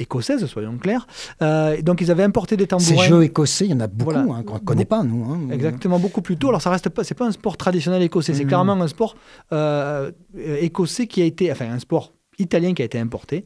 écossaises, 0.00 0.44
soyons 0.46 0.76
clairs. 0.78 1.06
Euh, 1.42 1.80
donc, 1.82 2.00
ils 2.02 2.10
avaient 2.10 2.22
importé 2.22 2.56
des 2.56 2.64
Ces 2.64 2.68
tambourins. 2.68 3.06
jeux 3.06 3.22
écossais, 3.24 3.64
il 3.64 3.70
y 3.70 3.74
en 3.74 3.80
a 3.80 3.86
beaucoup 3.88 4.12
Voilà. 4.12 4.32
hein, 4.32 4.42
qu'on 4.44 4.54
ne 4.54 4.58
connaît 4.60 4.84
pas, 4.84 5.02
nous. 5.02 5.24
hein. 5.24 5.40
Exactement, 5.50 5.98
beaucoup 5.98 6.20
plus 6.22 6.36
tôt. 6.36 6.50
Alors, 6.50 6.62
ça 6.62 6.70
reste 6.70 6.88
pas, 6.90 7.02
c'est 7.04 7.14
pas 7.16 7.26
un 7.26 7.32
sport 7.32 7.56
traditionnel 7.56 8.02
écossais, 8.02 8.32
c'est 8.34 8.42
Mhm. 8.44 8.48
clairement 8.48 8.80
un 8.80 8.86
sport 8.86 9.16
euh, 9.52 10.12
écossais 10.60 11.06
qui 11.06 11.22
a 11.22 11.24
été, 11.24 11.50
enfin, 11.50 11.70
un 11.72 11.78
sport 11.80 12.12
italien 12.38 12.74
qui 12.74 12.82
a 12.82 12.84
été 12.84 12.98
importé. 12.98 13.44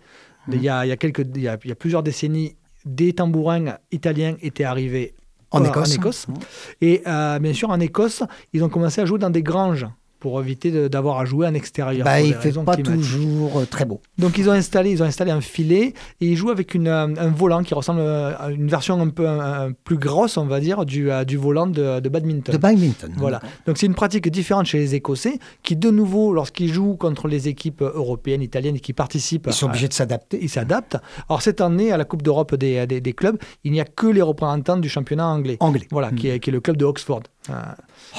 Mhm. 0.48 0.54
Il, 0.54 0.62
y 0.62 0.68
a, 0.68 0.84
il, 0.84 0.88
y 0.88 0.92
a 0.92 0.96
quelques, 0.96 1.24
il, 1.34 1.42
y 1.42 1.48
a, 1.48 1.58
il 1.64 1.68
y 1.68 1.72
a 1.72 1.76
plusieurs 1.76 2.02
décennies, 2.02 2.56
des 2.84 3.12
tambourins 3.12 3.76
italiens 3.92 4.36
étaient 4.42 4.64
arrivés 4.64 5.14
En 5.52 5.64
Écosse. 5.64 5.90
en 5.90 5.94
Écosse. 5.94 6.26
hein. 6.28 6.34
Et 6.80 7.02
euh, 7.06 7.38
bien 7.38 7.52
sûr, 7.52 7.70
en 7.70 7.78
Écosse, 7.80 8.22
ils 8.52 8.64
ont 8.64 8.68
commencé 8.68 9.00
à 9.00 9.04
jouer 9.06 9.18
dans 9.18 9.30
des 9.30 9.42
granges 9.42 9.86
pour 10.22 10.40
éviter 10.40 10.88
d'avoir 10.88 11.18
à 11.18 11.24
jouer 11.24 11.48
en 11.48 11.54
extérieur. 11.54 12.04
Bah, 12.04 12.20
il 12.20 12.32
fait 12.34 12.52
pas 12.64 12.76
toujours 12.76 13.58
euh, 13.58 13.64
très 13.66 13.84
beau. 13.84 14.00
Donc 14.18 14.38
ils 14.38 14.48
ont 14.48 14.52
installé, 14.52 14.92
ils 14.92 15.02
ont 15.02 15.06
installé 15.06 15.32
un 15.32 15.40
filet 15.40 15.94
et 16.20 16.26
ils 16.26 16.36
jouent 16.36 16.50
avec 16.50 16.74
une, 16.74 16.86
euh, 16.86 17.08
un 17.18 17.30
volant 17.30 17.64
qui 17.64 17.74
ressemble 17.74 17.98
euh, 18.00 18.32
à 18.38 18.50
une 18.52 18.68
version 18.68 19.00
un 19.00 19.08
peu 19.08 19.26
un- 19.28 19.66
un 19.66 19.72
plus 19.72 19.96
grosse, 19.98 20.36
on 20.36 20.46
va 20.46 20.60
dire, 20.60 20.86
du, 20.86 21.10
euh, 21.10 21.24
du 21.24 21.36
volant 21.36 21.66
de, 21.66 21.98
de 21.98 22.08
badminton. 22.08 22.52
De 22.54 22.58
badminton. 22.60 23.12
Voilà. 23.16 23.40
Donc 23.66 23.78
c'est 23.78 23.86
une 23.86 23.96
pratique 23.96 24.28
différente 24.30 24.66
chez 24.66 24.78
les 24.78 24.94
Écossais 24.94 25.40
qui, 25.64 25.74
de 25.74 25.90
nouveau, 25.90 26.32
lorsqu'ils 26.32 26.72
jouent 26.72 26.94
contre 26.94 27.26
les 27.26 27.48
équipes 27.48 27.82
européennes, 27.82 28.42
italiennes 28.42 28.78
qui 28.78 28.92
participent, 28.92 29.48
Ils 29.48 29.52
sont 29.52 29.66
à- 29.66 29.70
obligés 29.70 29.88
de 29.88 29.92
s'adapter. 29.92 30.38
ils 30.40 30.48
s'adaptent. 30.50 30.98
Alors 31.28 31.42
cette 31.42 31.60
année, 31.60 31.90
à 31.90 31.96
la 31.96 32.04
Coupe 32.04 32.22
d'Europe 32.22 32.54
des, 32.54 32.86
des- 32.86 33.00
des 33.00 33.12
clubs, 33.12 33.38
il 33.64 33.72
n'y 33.72 33.80
a 33.80 33.84
que 33.84 34.06
les 34.06 34.22
représentants 34.22 34.76
du 34.76 34.88
championnat 34.88 35.26
anglais. 35.26 35.56
Anglais. 35.58 35.88
Voilà, 35.90 36.12
qui, 36.12 36.28
est, 36.28 36.38
qui 36.38 36.50
est 36.50 36.52
le 36.52 36.60
club 36.60 36.76
de 36.76 36.84
Oxford. 36.84 37.22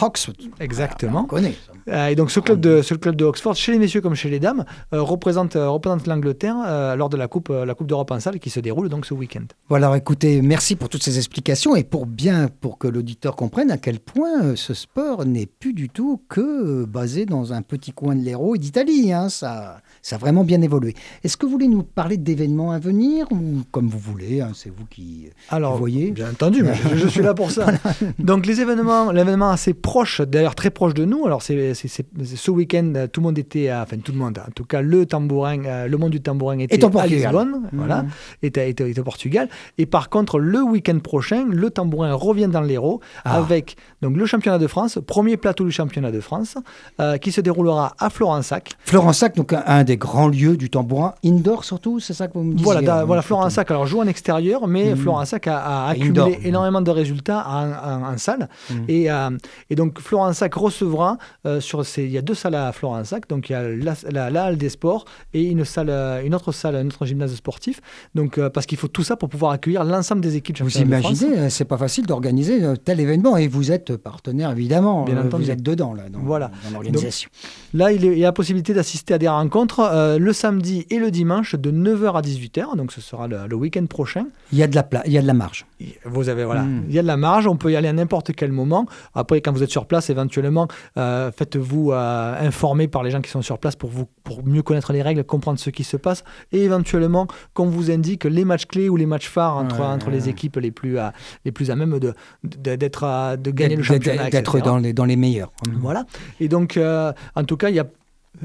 Oxford. 0.01 0.33
exactement. 0.59 1.21
On 1.21 1.25
connaît. 1.25 1.55
Euh, 1.89 2.07
et 2.07 2.15
donc 2.15 2.31
ce 2.31 2.39
club, 2.39 2.59
de, 2.59 2.81
ce 2.81 2.93
club 2.93 3.15
de 3.15 3.25
Oxford, 3.25 3.55
chez 3.55 3.71
les 3.73 3.79
messieurs 3.79 4.01
comme 4.01 4.15
chez 4.15 4.29
les 4.29 4.39
dames, 4.39 4.65
euh, 4.93 5.01
représente, 5.01 5.55
euh, 5.55 5.69
représente 5.69 6.07
l'Angleterre 6.07 6.95
lors 6.97 7.09
de 7.09 7.17
la 7.17 7.27
Coupe, 7.27 7.49
la 7.49 7.73
coupe 7.75 7.87
d'Europe 7.87 8.11
en 8.11 8.19
salle 8.19 8.39
qui 8.39 8.49
se 8.49 8.59
déroule 8.59 8.89
donc 8.89 9.05
ce 9.05 9.13
week-end. 9.13 9.43
Voilà, 9.69 9.95
écoutez, 9.97 10.41
merci 10.41 10.75
pour 10.75 10.89
toutes 10.89 11.03
ces 11.03 11.17
explications 11.17 11.75
et 11.75 11.83
pour 11.83 12.05
bien, 12.05 12.47
pour 12.61 12.77
que 12.77 12.87
l'auditeur 12.87 13.35
comprenne 13.35 13.71
à 13.71 13.77
quel 13.77 13.99
point 13.99 14.55
ce 14.55 14.73
sport 14.73 15.25
n'est 15.25 15.45
plus 15.45 15.73
du 15.73 15.89
tout 15.89 16.21
que 16.29 16.85
basé 16.85 17.25
dans 17.25 17.53
un 17.53 17.61
petit 17.61 17.91
coin 17.91 18.15
de 18.15 18.21
l'Hérault 18.21 18.55
et 18.55 18.59
d'Italie. 18.59 19.11
hein. 19.13 19.29
Ça, 19.29 19.81
ça 20.01 20.15
a 20.15 20.19
vraiment 20.19 20.43
bien 20.43 20.61
évolué. 20.61 20.93
Est-ce 21.23 21.37
que 21.37 21.45
vous 21.45 21.51
voulez 21.51 21.67
nous 21.67 21.83
parler 21.83 22.17
d'événements 22.17 22.71
à 22.71 22.79
venir 22.79 23.27
ou 23.31 23.61
comme 23.71 23.87
vous 23.87 23.99
voulez 23.99 24.41
hein, 24.41 24.51
C'est 24.53 24.69
vous 24.69 24.85
qui. 24.89 25.29
Alors, 25.49 25.73
Vous 25.73 25.79
voyez 25.79 26.11
bien 26.11 26.29
entendu, 26.31 26.63
mais 26.63 26.73
je, 26.75 26.97
je 26.97 27.07
suis 27.07 27.21
là 27.21 27.33
pour 27.33 27.51
ça. 27.51 27.67
Donc 28.19 28.45
les 28.45 28.61
événements, 28.61 29.11
l'événement 29.11 29.49
assez 29.49 29.73
proche, 29.83 30.21
d'ailleurs 30.21 30.55
très 30.55 30.71
proche 30.71 30.95
de 30.95 31.05
nous. 31.05 31.25
Alors 31.27 31.43
c'est 31.43 31.73
ce 31.75 32.49
week-end, 32.51 32.93
euh, 32.95 33.05
tout 33.07 33.19
le 33.21 33.25
monde 33.27 33.37
était, 33.37 33.69
à- 33.69 33.83
enfin 33.83 33.97
tout 33.97 34.11
le 34.13 34.17
monde, 34.17 34.39
en 34.39 34.49
tout 34.55 34.63
cas 34.65 34.81
le 34.81 35.05
tambourin, 35.05 35.63
euh, 35.65 35.87
le 35.87 35.97
monde 35.97 36.09
du 36.11 36.21
tambourin 36.21 36.57
était 36.57 36.83
à. 36.83 37.05
Lisbonne, 37.05 37.69
voilà, 37.73 38.03
Mhm. 38.03 38.09
était, 38.43 38.69
était- 38.69 38.89
était 38.89 38.99
au 38.99 39.03
Portugal. 39.03 39.49
Et 39.77 39.85
par 39.85 40.09
contre, 40.09 40.39
le 40.39 40.61
week-end 40.63 40.97
prochain, 40.99 41.45
le 41.49 41.69
tambourin 41.69 42.13
revient 42.13 42.47
dans 42.47 42.61
l'Hérault 42.61 43.01
Ah. 43.25 43.37
avec 43.37 43.75
donc 44.01 44.15
le 44.17 44.25
championnat 44.25 44.57
de 44.57 44.67
France, 44.67 44.97
premier 45.05 45.37
plateau 45.37 45.65
du 45.65 45.71
championnat 45.71 46.11
de 46.11 46.19
France, 46.21 46.57
euh, 46.99 47.17
qui 47.17 47.31
se 47.31 47.41
déroulera 47.41 47.93
à 47.99 48.09
Florensac. 48.09 48.71
Florensac, 48.85 49.35
donc 49.35 49.53
un, 49.53 49.63
un 49.67 49.83
des 49.83 49.97
grands 49.97 50.29
lieux 50.29 50.55
du 50.57 50.69
tambourin, 50.69 51.13
indoor 51.25 51.65
surtout, 51.65 51.99
c'est 51.99 52.13
ça 52.13 52.27
que 52.27 52.33
vous 52.33 52.43
me 52.43 52.53
disiez 52.53 52.63
Voilà, 52.63 53.03
voilà. 53.05 53.21
Florensac 53.21 53.69
alors 53.69 53.85
joue 53.85 53.99
en 53.99 54.07
extérieur, 54.07 54.65
mais 54.67 54.91
Mhm. 54.91 54.97
Florensac 54.97 55.47
a, 55.47 55.57
a 55.57 55.91
Indoor. 55.95 56.27
accumulé 56.27 56.47
énormément 56.47 56.81
de 56.81 56.89
résultats 56.91 57.45
en, 57.47 57.71
en- 57.71 58.13
en 58.13 58.17
salle. 58.17 58.47
Et, 58.87 59.11
euh, 59.11 59.29
et 59.69 59.72
donc 59.75 59.99
Florensac 59.99 60.53
recevra 60.53 61.17
euh, 61.45 61.59
sur 61.59 61.85
ces, 61.85 62.03
il 62.03 62.11
y 62.11 62.17
a 62.17 62.21
deux 62.21 62.33
salles 62.33 62.55
à 62.55 62.71
Florensac, 62.71 63.27
donc 63.29 63.49
il 63.49 63.53
y 63.53 63.55
a 63.55 63.63
la, 63.63 63.93
la- 64.11 64.29
la 64.29 64.43
halle 64.45 64.57
des 64.57 64.69
sports 64.69 65.05
et 65.33 65.43
une 65.43 65.65
salle, 65.65 65.89
euh, 65.89 66.21
une 66.23 66.35
autre 66.35 66.51
salle, 66.51 66.75
un 66.75 66.85
autre 66.87 67.05
gymnase 67.05 67.33
sportif. 67.35 67.81
Donc 68.15 68.37
euh, 68.37 68.49
parce 68.49 68.65
qu'il 68.65 68.77
faut 68.77 68.87
tout 68.87 69.03
ça 69.03 69.15
pour 69.15 69.29
pouvoir 69.29 69.51
accueillir 69.51 69.83
l'ensemble 69.83 70.21
des 70.21 70.35
équipes. 70.35 70.61
Vous 70.61 70.77
imaginez, 70.77 71.37
euh, 71.37 71.49
c'est 71.49 71.65
pas 71.65 71.77
facile 71.77 72.05
d'organiser 72.05 72.61
tel 72.83 72.99
événement 72.99 73.37
et 73.37 73.47
vous 73.47 73.71
êtes 73.71 73.95
partenaire 73.97 74.51
évidemment, 74.51 75.03
Bien 75.05 75.17
entendu. 75.17 75.45
vous 75.45 75.51
êtes 75.51 75.63
dedans 75.63 75.93
là, 75.93 76.09
dans, 76.09 76.19
Voilà. 76.19 76.51
dans 76.65 76.71
l'organisation. 76.71 77.29
Là, 77.73 77.91
il, 77.91 78.05
est- 78.05 78.11
il 78.13 78.19
y 78.19 78.23
a 78.23 78.27
la 78.27 78.33
possibilité 78.33 78.73
d'assister 78.73 79.13
à 79.13 79.17
des 79.17 79.27
rencontres 79.27 79.79
euh, 79.79 80.17
le 80.19 80.33
samedi 80.33 80.85
et 80.89 80.99
le 80.99 81.09
dimanche 81.11 81.55
de 81.55 81.71
9h 81.71 82.17
à 82.17 82.21
18h, 82.21 82.75
donc 82.77 82.91
ce 82.91 83.01
sera 83.01 83.27
le, 83.27 83.37
le 83.49 83.55
week-end 83.55 83.85
prochain. 83.87 84.25
Il 84.51 84.57
y 84.59 84.63
a 84.63 84.67
de 84.67 84.75
la 84.75 84.83
il 85.05 85.11
y 85.13 85.17
a 85.17 85.21
de 85.21 85.27
la 85.27 85.33
marge. 85.33 85.65
Vous 86.05 86.29
avez 86.29 86.45
voilà, 86.45 86.63
Mm. 86.63 86.83
il 86.89 86.95
y 86.95 86.99
a 86.99 87.01
de 87.01 87.07
la 87.07 87.17
marge, 87.17 87.47
on 87.47 87.55
peut 87.57 87.71
y 87.71 87.75
aller 87.75 87.87
à 87.87 87.93
n'importe 87.93 88.31
quel 88.33 88.51
moment. 88.51 88.85
Après, 89.15 89.41
quand 89.41 89.51
vous 89.51 89.62
êtes 89.63 89.69
sur 89.71 89.85
place, 89.85 90.09
éventuellement, 90.09 90.67
euh, 90.97 91.31
faites-vous 91.31 91.91
euh, 91.91 92.47
informer 92.47 92.87
par 92.87 93.03
les 93.03 93.11
gens 93.11 93.21
qui 93.21 93.29
sont 93.31 93.41
sur 93.41 93.57
place 93.59 93.75
pour 93.75 93.89
vous 93.89 94.05
pour 94.23 94.45
mieux 94.45 94.61
connaître 94.61 94.93
les 94.93 95.01
règles, 95.01 95.23
comprendre 95.23 95.59
ce 95.59 95.69
qui 95.69 95.83
se 95.83 95.97
passe, 95.97 96.23
et 96.51 96.63
éventuellement 96.63 97.27
qu'on 97.53 97.65
vous 97.67 97.91
indique 97.91 98.23
les 98.25 98.45
matchs 98.45 98.65
clés 98.65 98.89
ou 98.89 98.95
les 98.95 99.05
matchs 99.05 99.27
phares 99.27 99.57
entre, 99.57 99.79
Ouais. 99.79 99.85
entre 99.85 100.09
les 100.09 100.29
équipes 100.29 100.57
les 100.57 100.71
plus 100.71 100.97
à, 100.97 101.13
les 101.45 101.51
plus 101.51 101.71
à 101.71 101.75
même 101.75 101.99
de 101.99 102.13
de- 102.43 102.75
d'être 102.75 103.03
à- 103.03 103.37
de 103.37 103.51
gagner 103.51 103.75
le 103.75 103.83
championnat, 103.83 104.29
D'être 104.29 104.59
dans 104.61 104.77
les, 104.77 104.93
dans 104.93 105.05
les 105.05 105.15
meilleurs. 105.15 105.51
Voilà. 105.79 106.05
Et 106.39 106.47
donc, 106.47 106.77
euh, 106.77 107.11
en 107.35 107.43
tout 107.43 107.57
cas, 107.57 107.69
il 107.69 107.75
y 107.75 107.79
a 107.79 107.85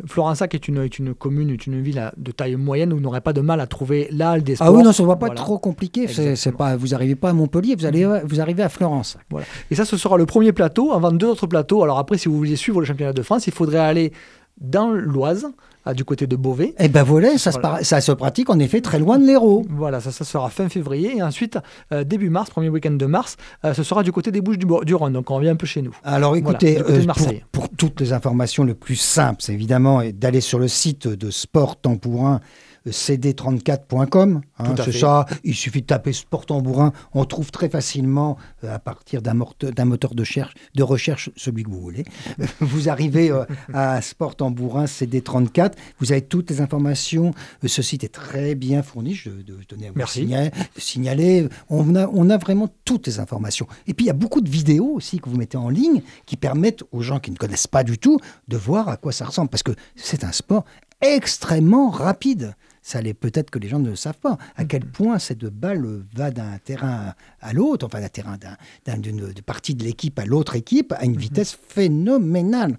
Florensac 0.07 0.55
est 0.55 0.68
une, 0.68 0.79
est 0.85 0.98
une 0.98 1.14
commune, 1.14 1.51
est 1.51 1.66
une 1.66 1.81
ville 1.81 2.11
de 2.16 2.31
taille 2.31 2.57
moyenne 2.57 2.92
où 2.92 2.96
vous 2.96 3.03
n'aurez 3.03 3.20
pas 3.22 3.33
de 3.33 3.40
mal 3.40 3.61
à 3.61 3.66
trouver 3.66 4.09
la 4.12 4.33
halle 4.33 4.42
des 4.42 4.55
sports. 4.57 4.68
Ah 4.68 4.72
oui, 4.72 4.83
non, 4.83 4.92
ça 4.92 5.03
ne 5.03 5.09
va 5.09 5.16
pas 5.16 5.27
Voilà. 5.27 5.40
être 5.40 5.44
trop 5.44 5.59
compliqué. 5.59 6.07
C'est- 6.09 6.53
pas, 6.53 6.77
vous 6.77 6.88
n'arrivez 6.88 7.14
pas 7.14 7.31
à 7.31 7.33
Montpellier, 7.33 7.74
vous, 7.74 7.87
allez, 7.87 8.07
vous 8.24 8.40
arrivez 8.40 8.62
à 8.62 8.68
Florence. 8.68 9.16
Voilà. 9.31 9.46
Et 9.70 9.74
ça, 9.74 9.85
ce 9.85 9.96
sera 9.96 10.16
le 10.18 10.27
premier 10.27 10.53
plateau 10.53 10.92
avant 10.92 11.11
deux 11.12 11.29
autres 11.29 11.46
plateaux. 11.46 11.83
Alors 11.83 11.98
après, 11.98 12.18
si 12.18 12.29
vous 12.29 12.37
vouliez 12.37 12.57
suivre 12.57 12.81
le 12.81 12.87
championnat 12.87 13.12
de 13.12 13.22
France, 13.22 13.46
il 13.46 13.53
faudrait 13.53 13.79
aller 13.79 14.12
dans 14.61 14.90
l'Oise, 14.90 15.47
du 15.94 16.05
côté 16.05 16.27
de 16.27 16.37
Beauvais. 16.37 16.75
Et 16.79 16.88
ben 16.88 17.03
voilà, 17.03 17.38
ça, 17.38 17.51
se 17.51 17.59
Voilà. 17.59 17.77
para- 17.77 17.85
ça 17.85 18.03
se 18.03 18.12
pratique 18.12 18.51
en 18.51 18.59
effet 18.59 18.83
très 18.83 18.99
loin 18.99 19.18
de 19.18 19.25
l'Hérault. 19.25 19.64
Voilà, 19.71 20.01
ça, 20.03 20.12
ça 20.12 20.25
sera 20.27 20.51
fin 20.51 20.68
février. 20.68 21.16
Et 21.16 21.23
ensuite, 21.23 21.59
euh, 21.92 22.05
début 22.05 22.29
mars, 22.29 22.51
premier 22.51 22.68
week-end 22.68 22.90
de 22.90 23.07
mars, 23.07 23.37
euh, 23.64 23.73
ce 23.73 23.83
sera 23.83 24.03
du 24.03 24.12
côté 24.12 24.31
des 24.31 24.42
Bouches 24.42 24.59
du, 24.59 24.66
Bo- 24.66 24.85
du 24.85 24.94
Rhône. 24.94 25.14
Donc 25.14 25.31
on 25.31 25.37
revient 25.37 25.49
un 25.49 25.57
peu 25.57 25.66
chez 25.66 25.81
nous. 25.81 25.97
Alors 26.05 26.37
écoutez, 26.37 26.79
euh, 26.79 27.05
pour, 27.07 27.33
pour 27.53 27.68
toutes 27.71 28.01
les 28.03 28.12
informations, 28.12 28.64
le 28.64 28.75
plus 28.75 28.97
simple, 28.97 29.37
c'est 29.40 29.55
évidemment 29.55 30.03
d'aller 30.12 30.42
sur 30.42 30.59
le 30.59 30.68
site 30.68 31.09
de 31.09 31.31
Sport 31.31 31.81
Tambourin 31.81 32.35
euh, 32.35 32.67
cd34.com. 32.87 34.41
hein, 34.59 34.75
c'est 34.85 34.93
ça, 34.93 35.27
il 35.45 35.55
suffit 35.55 35.83
de 35.83 35.87
taper 35.87 36.12
Sport 36.12 36.47
Tambourin, 36.47 36.93
on 37.14 37.25
trouve 37.25 37.51
très 37.51 37.69
facilement 37.69 38.37
euh, 38.64 38.75
à 38.75 38.79
partir 38.79 39.23
d'un 39.23 39.35
moteur 39.35 40.14
de, 40.14 40.25
cherche- 40.25 40.55
de 40.75 40.83
recherche, 40.83 41.31
celui 41.37 41.62
que 41.62 41.71
vous 41.71 41.81
voulez. 41.81 42.05
Vous 42.61 42.88
arrivez 42.88 43.31
euh, 43.31 43.45
à 43.73 44.01
Sport 44.03 44.37
Tambourin 44.37 44.85
CD34, 44.87 45.73
vous 46.01 46.12
avez 46.12 46.23
toutes 46.23 46.51
les 46.51 46.61
informations. 46.61 47.33
Euh, 47.64 47.69
Ce 47.69 47.83
site 47.83 48.05
est 48.05 48.09
très 48.12 48.55
bien 48.55 48.83
fourni, 48.83 49.14
je, 49.14 49.31
de- 49.31 49.59
je 49.61 49.67
tenais 49.67 49.87
à 49.87 49.91
vous 49.91 49.99
Merci. 49.99 50.21
signaler, 50.21 50.51
signaler. 50.77 51.49
On 51.69 51.95
a, 51.95 52.07
on 52.09 52.31
a 52.31 52.37
vraiment 52.38 52.69
toutes 52.85 53.07
les 53.07 53.21
informations. 53.21 53.67
Et 53.87 53.95
puis 53.95 54.05
il 54.07 54.09
y 54.09 54.11
a 54.11 54.14
beaucoup 54.14 54.41
de 54.41 54.49
vidéos 54.51 54.93
aussi 54.95 55.19
que 55.21 55.29
vous 55.29 55.37
mettez 55.37 55.57
en 55.57 55.69
ligne 55.69 56.03
qui 56.27 56.37
permettent 56.37 56.83
aux 56.93 57.03
gens 57.03 57.19
qui 57.21 57.31
ne 57.31 57.37
connaissent 57.37 57.67
pas 57.67 57.85
du 57.85 57.99
tout 57.99 58.19
de 58.49 58.57
voir 58.57 58.88
à 58.88 58.97
quoi 58.97 59.12
ça 59.12 59.25
ressemble. 59.25 59.49
Parce 59.51 59.62
que 59.62 59.73
c'est 59.97 60.25
un 60.25 60.33
sport 60.33 60.64
extrêmement 61.01 61.91
rapide. 61.91 62.55
Ça 62.88 63.03
l'est 63.03 63.12
peut-être 63.12 63.51
que 63.51 63.59
les 63.59 63.68
gens 63.68 63.81
ne 63.81 63.90
le 63.90 63.96
savent 63.96 64.16
pas. 64.18 64.38
À 64.57 64.64
quel 64.64 64.83
point 64.87 65.18
cette 65.18 65.44
balle 65.44 65.85
va 66.16 66.31
d'un 66.31 66.57
terrain 66.64 67.12
à 67.42 67.53
l'autre, 67.53 67.85
enfin 67.85 68.01
d'un 68.01 68.09
terrain 68.09 68.38
d'un- 68.38 68.57
d'un- 68.87 68.98
d'une 68.98 69.31
partie 69.44 69.74
de 69.74 69.85
l'équipe 69.85 70.18
à 70.18 70.24
l'autre 70.24 70.57
équipe, 70.57 70.92
à 70.96 71.05
une 71.05 71.14
vitesse 71.18 71.53
phénoménale. 71.68 72.79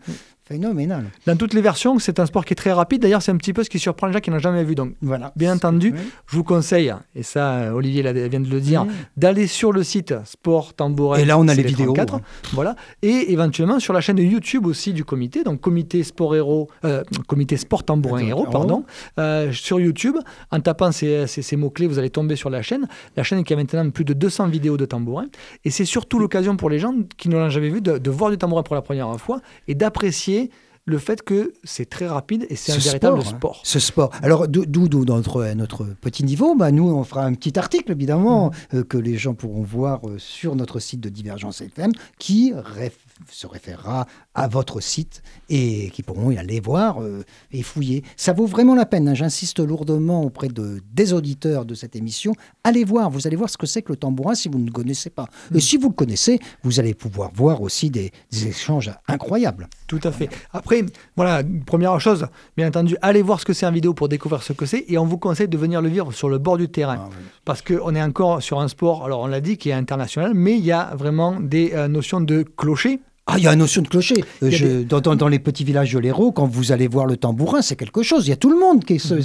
Dans 1.27 1.35
toutes 1.35 1.53
les 1.53 1.61
versions, 1.61 1.99
c'est 1.99 2.19
un 2.19 2.25
sport 2.25 2.43
qui 2.45 2.53
est 2.53 2.55
très 2.55 2.71
rapide. 2.71 3.01
D'ailleurs, 3.01 3.21
c'est 3.21 3.31
un 3.31 3.37
petit 3.37 3.53
peu 3.53 3.63
ce 3.63 3.69
qui 3.69 3.77
surprend 3.79 4.07
les 4.07 4.13
gens 4.13 4.19
qui 4.19 4.31
n'ont 4.31 4.39
jamais 4.39 4.63
vu. 4.63 4.75
Donc, 4.75 4.93
Voilà. 5.01 5.31
bien 5.35 5.53
entendu, 5.55 5.93
Oui. 5.95 5.99
je 6.27 6.35
vous 6.35 6.43
conseille, 6.43 6.93
et 7.15 7.23
ça, 7.23 7.51
euh, 7.53 7.71
Olivier 7.71 8.01
vient 8.29 8.39
de 8.39 8.49
le 8.49 8.59
dire, 8.59 8.85
Oui. 8.87 8.93
d'aller 9.17 9.47
sur 9.47 9.71
le 9.71 9.83
site 9.83 10.13
Sport 10.25 10.73
Tambourin. 10.73 11.17
Et 11.19 11.25
là, 11.25 11.37
on 11.37 11.47
a 11.47 11.53
les 11.53 11.63
CD34, 11.63 12.15
vidéos. 12.15 12.21
Voilà. 12.53 12.75
Et 13.01 13.31
éventuellement 13.31 13.79
sur 13.79 13.93
la 13.93 14.01
chaîne 14.01 14.15
de 14.15 14.23
YouTube 14.23 14.65
aussi 14.65 14.93
du 14.93 15.05
comité, 15.05 15.43
donc 15.43 15.61
comité 15.61 16.03
Sport 16.03 16.35
Héros, 16.35 16.69
euh, 16.85 17.03
comité 17.27 17.57
Sport 17.57 17.83
Tambourin 17.83 18.19
Héros, 18.25 18.45
pardon, 18.51 18.85
euh, 19.19 19.51
sur 19.51 19.79
YouTube. 19.79 20.15
En 20.51 20.59
tapant 20.59 20.91
ces, 20.91 21.27
ces- 21.27 21.41
ces 21.41 21.55
mots-clés, 21.57 21.87
vous 21.87 21.99
allez 21.99 22.09
tomber 22.09 22.35
sur 22.35 22.49
la 22.49 22.61
chaîne. 22.61 22.87
La 23.15 23.23
chaîne 23.23 23.43
qui 23.43 23.53
a 23.53 23.55
maintenant 23.55 23.89
plus 23.89 24.05
de 24.05 24.13
200 24.13 24.47
vidéos 24.47 24.77
de 24.77 24.85
tambourin. 24.85 25.25
Et 25.65 25.69
c'est 25.69 25.85
surtout 25.85 26.19
l'occasion 26.19 26.55
pour 26.57 26.69
les 26.69 26.79
gens 26.79 26.93
qui 27.17 27.29
ne 27.29 27.35
l'ont 27.37 27.49
jamais 27.49 27.69
vu 27.69 27.81
de, 27.81 27.97
de 27.97 28.09
voir 28.09 28.31
du 28.31 28.37
tambourin 28.37 28.63
pour 28.63 28.75
la 28.75 28.81
première 28.81 29.15
fois 29.19 29.41
et 29.67 29.75
d'apprécier 29.75 30.38
le 30.85 30.97
fait 30.97 31.21
que 31.21 31.53
c'est 31.63 31.87
très 31.87 32.07
rapide 32.07 32.47
et 32.49 32.55
c'est 32.55 32.71
un 32.71 32.77
véritable 32.77 33.21
sport, 33.21 33.33
hein. 33.33 33.37
sport. 33.37 33.61
Ce 33.63 33.79
sport. 33.79 34.09
Alors, 34.23 34.47
d'où 34.47 34.65
notre, 35.05 35.45
notre 35.53 35.83
petit 36.01 36.23
niveau? 36.23 36.55
Bah, 36.55 36.71
Nous, 36.71 36.87
on 36.89 37.03
fera 37.03 37.25
un 37.25 37.33
petit 37.35 37.59
article, 37.59 37.91
évidemment, 37.91 38.49
Mm. 38.73 38.77
euh, 38.77 38.83
que 38.83 38.97
les 38.97 39.15
gens 39.17 39.35
pourront 39.35 39.61
voir 39.61 40.07
euh, 40.07 40.17
sur 40.17 40.55
notre 40.55 40.79
site 40.79 40.99
de 41.01 41.09
Divergence 41.09 41.61
FM, 41.61 41.91
qui 42.17 42.53
réf- 42.53 42.91
se 43.29 43.45
référera 43.45 44.07
à 44.39 44.47
votre 44.47 44.79
site 44.79 45.21
et 45.49 45.89
qui 45.91 46.01
pourront 46.01 46.31
y 46.31 46.37
aller 46.37 46.59
voir 46.61 47.01
euh, 47.01 47.23
et 47.51 47.61
fouiller. 47.61 48.03
Ça 48.15 48.31
vaut 48.33 48.45
vraiment 48.45 48.73
la 48.73 48.85
peine. 48.85 49.09
hein. 49.09 49.13
J'insiste 49.13 49.59
lourdement 49.59 50.23
auprès 50.23 50.47
de, 50.47 50.81
des 50.93 51.11
auditeurs 51.11 51.65
de 51.65 51.75
cette 51.75 51.95
émission. 51.95 52.33
Allez 52.63 52.85
voir, 52.85 53.09
vous 53.09 53.27
allez 53.27 53.35
voir 53.35 53.49
ce 53.49 53.57
que 53.57 53.65
c'est 53.65 53.81
que 53.81 53.91
le 53.91 53.97
tambourin 53.97 54.35
si 54.35 54.47
vous 54.47 54.59
ne 54.59 54.65
le 54.65 54.71
connaissez 54.71 55.09
pas. 55.09 55.27
Et 55.53 55.59
si 55.59 55.75
vous 55.77 55.89
le 55.89 55.93
connaissez, 55.93 56.39
vous 56.63 56.79
allez 56.79 56.93
pouvoir 56.93 57.31
voir 57.33 57.61
aussi 57.61 57.89
des, 57.89 58.11
des 58.31 58.47
échanges 58.47 58.91
incroyables. 59.07 59.67
Tout 59.87 59.99
à 60.03 60.11
fait. 60.11 60.29
Après, 60.53 60.85
voilà, 61.17 61.43
première 61.65 61.99
chose, 61.99 62.27
bien 62.55 62.67
entendu, 62.69 62.95
allez 63.01 63.21
voir 63.21 63.39
ce 63.41 63.45
que 63.45 63.53
c'est 63.53 63.65
en 63.65 63.71
vidéo 63.71 63.93
pour 63.93 64.07
découvrir 64.07 64.41
ce 64.43 64.53
que 64.53 64.65
c'est 64.65 64.85
et 64.87 64.97
on 64.97 65.05
vous 65.05 65.17
conseille 65.17 65.49
de 65.49 65.57
venir 65.57 65.81
le 65.81 65.89
vivre 65.89 66.13
sur 66.13 66.29
le 66.29 66.37
bord 66.37 66.57
du 66.57 66.69
terrain. 66.69 66.97
Ah, 67.01 67.09
oui. 67.09 67.25
Parce 67.43 67.61
qu'on 67.61 67.93
est 67.93 68.01
encore 68.01 68.41
sur 68.41 68.59
un 68.61 68.67
sport, 68.69 69.03
alors 69.03 69.19
on 69.21 69.27
l'a 69.27 69.41
dit, 69.41 69.57
qui 69.57 69.69
est 69.69 69.73
international, 69.73 70.33
mais 70.33 70.57
il 70.57 70.63
y 70.65 70.71
a 70.71 70.95
vraiment 70.95 71.39
des 71.41 71.71
euh, 71.73 71.87
notions 71.89 72.21
de 72.21 72.43
clocher. 72.55 73.01
Ah, 73.31 73.35
il 73.37 73.43
y 73.43 73.47
a 73.47 73.53
une 73.53 73.59
notion 73.59 73.81
de 73.81 73.87
clocher. 73.87 74.23
Euh, 74.43 74.49
je- 74.51 74.65
des- 74.65 74.83
dans, 74.85 75.01
dans- 75.01 75.15
dans 75.15 75.27
les 75.27 75.39
petits 75.39 75.63
villages 75.63 75.93
de 75.93 75.99
l'Hérault, 75.99 76.31
quand 76.31 76.45
vous 76.47 76.71
allez 76.71 76.87
voir 76.87 77.05
le 77.05 77.15
tambourin, 77.17 77.61
c'est 77.61 77.75
quelque 77.75 78.01
chose. 78.03 78.25
Il 78.27 78.29
y 78.29 78.33
a 78.33 78.35
tout 78.37 78.49
le 78.49 78.59
monde 78.59 78.83
qui 78.85 78.93
est. 78.95 78.99
Ça, 78.99 79.15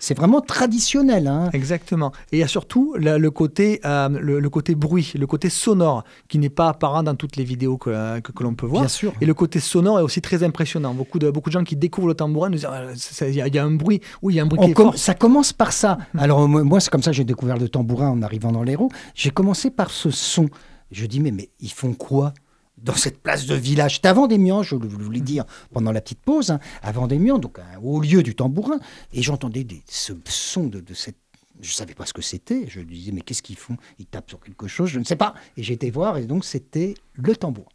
C'est 0.00 0.16
vraiment 0.16 0.40
traditionnel. 0.40 1.26
hein. 1.28 1.50
Exactement. 1.52 2.12
Et 2.32 2.38
il 2.38 2.40
y 2.40 2.42
a 2.42 2.48
surtout 2.48 2.94
la- 2.98 3.18
le, 3.18 3.30
côté, 3.30 3.80
euh, 3.84 4.08
le, 4.08 4.40
le 4.40 4.50
côté 4.50 4.74
bruit, 4.74 5.12
le 5.16 5.26
côté 5.26 5.48
sonore, 5.50 6.04
qui 6.28 6.38
n'est 6.38 6.48
pas 6.50 6.68
apparent 6.70 7.02
dans 7.02 7.14
toutes 7.14 7.36
les 7.36 7.44
vidéos 7.44 7.76
que, 7.78 7.90
euh, 7.90 8.20
que, 8.20 8.32
que 8.32 8.42
l'on 8.42 8.54
peut 8.54 8.66
voir. 8.66 8.82
Bien 8.82 8.88
sûr. 8.88 9.12
Et 9.20 9.26
le 9.26 9.34
côté 9.34 9.60
sonore 9.60 10.00
est 10.00 10.02
aussi 10.02 10.20
très 10.20 10.42
impressionnant. 10.42 10.92
Beaucoup 10.94 11.18
de, 11.18 11.30
beaucoup 11.30 11.50
de 11.50 11.52
gens 11.54 11.64
qui 11.64 11.76
découvrent 11.76 12.08
le 12.08 12.14
tambourin 12.14 12.48
nous 12.48 12.56
disent 12.56 12.68
Ah, 12.70 12.82
il 13.28 13.34
y, 13.34 13.40
a- 13.40 13.46
il 13.46 13.54
y 13.54 13.58
a 13.58 13.64
un 13.64 13.70
bruit, 13.70 14.00
oui, 14.22 14.34
il 14.34 14.36
y 14.36 14.40
a 14.40 14.42
un 14.42 14.46
bruit 14.46 14.58
On 14.60 14.64
qui 14.66 14.70
est 14.72 14.74
com- 14.74 14.86
fort. 14.86 14.98
ça 14.98 15.14
commence 15.14 15.52
par 15.52 15.72
ça. 15.72 15.98
Alors, 16.18 16.48
moi, 16.48 16.64
moi, 16.64 16.80
c'est 16.80 16.90
comme 16.90 17.02
ça 17.02 17.10
que 17.12 17.16
j'ai 17.16 17.24
découvert 17.24 17.56
le 17.58 17.68
tambourin 17.68 18.10
en 18.10 18.22
arrivant 18.22 18.52
dans 18.52 18.62
l'Hérault. 18.62 18.90
J'ai 19.14 19.30
commencé 19.30 19.70
par 19.70 19.90
ce 19.90 20.10
son. 20.10 20.48
Je 20.92 21.06
dis, 21.06 21.20
mais, 21.20 21.30
mais 21.32 21.50
ils 21.60 21.70
font 21.72 21.92
quoi? 21.94 22.32
Dans 22.78 22.94
cette 22.94 23.22
place 23.22 23.46
de 23.46 23.54
village 23.54 23.96
C'était 23.96 24.08
avant 24.08 24.26
Démian, 24.26 24.62
je 24.62 24.74
voulais 24.76 25.20
dire, 25.20 25.44
pendant 25.72 25.92
la 25.92 26.00
petite 26.00 26.20
pause, 26.20 26.50
hein, 26.50 26.60
avant 26.82 27.06
Démian, 27.06 27.38
donc 27.38 27.58
un 27.58 27.78
haut 27.82 28.00
lieu 28.00 28.22
du 28.22 28.34
tambourin. 28.34 28.78
Et 29.12 29.22
j'entendais 29.22 29.64
des- 29.64 29.82
ce 29.88 30.12
son 30.26 30.64
de, 30.66 30.80
de 30.80 30.94
cette. 30.94 31.16
Je 31.62 31.70
ne 31.70 31.74
savais 31.74 31.94
pas 31.94 32.04
ce 32.04 32.12
que 32.12 32.20
c'était. 32.20 32.66
Je 32.68 32.80
disais, 32.80 33.12
mais 33.12 33.22
qu'est-ce 33.22 33.42
qu'ils 33.42 33.56
font? 33.56 33.76
Ils 33.98 34.04
tapent 34.06 34.28
sur 34.28 34.40
quelque 34.40 34.66
chose, 34.68 34.90
je 34.90 34.98
ne 34.98 35.04
sais 35.04 35.16
pas. 35.16 35.32
Et 35.56 35.62
été 35.72 35.90
voir, 35.90 36.18
et 36.18 36.26
donc 36.26 36.44
c'était 36.44 36.94
le 37.14 37.34
tambourin. 37.34 37.68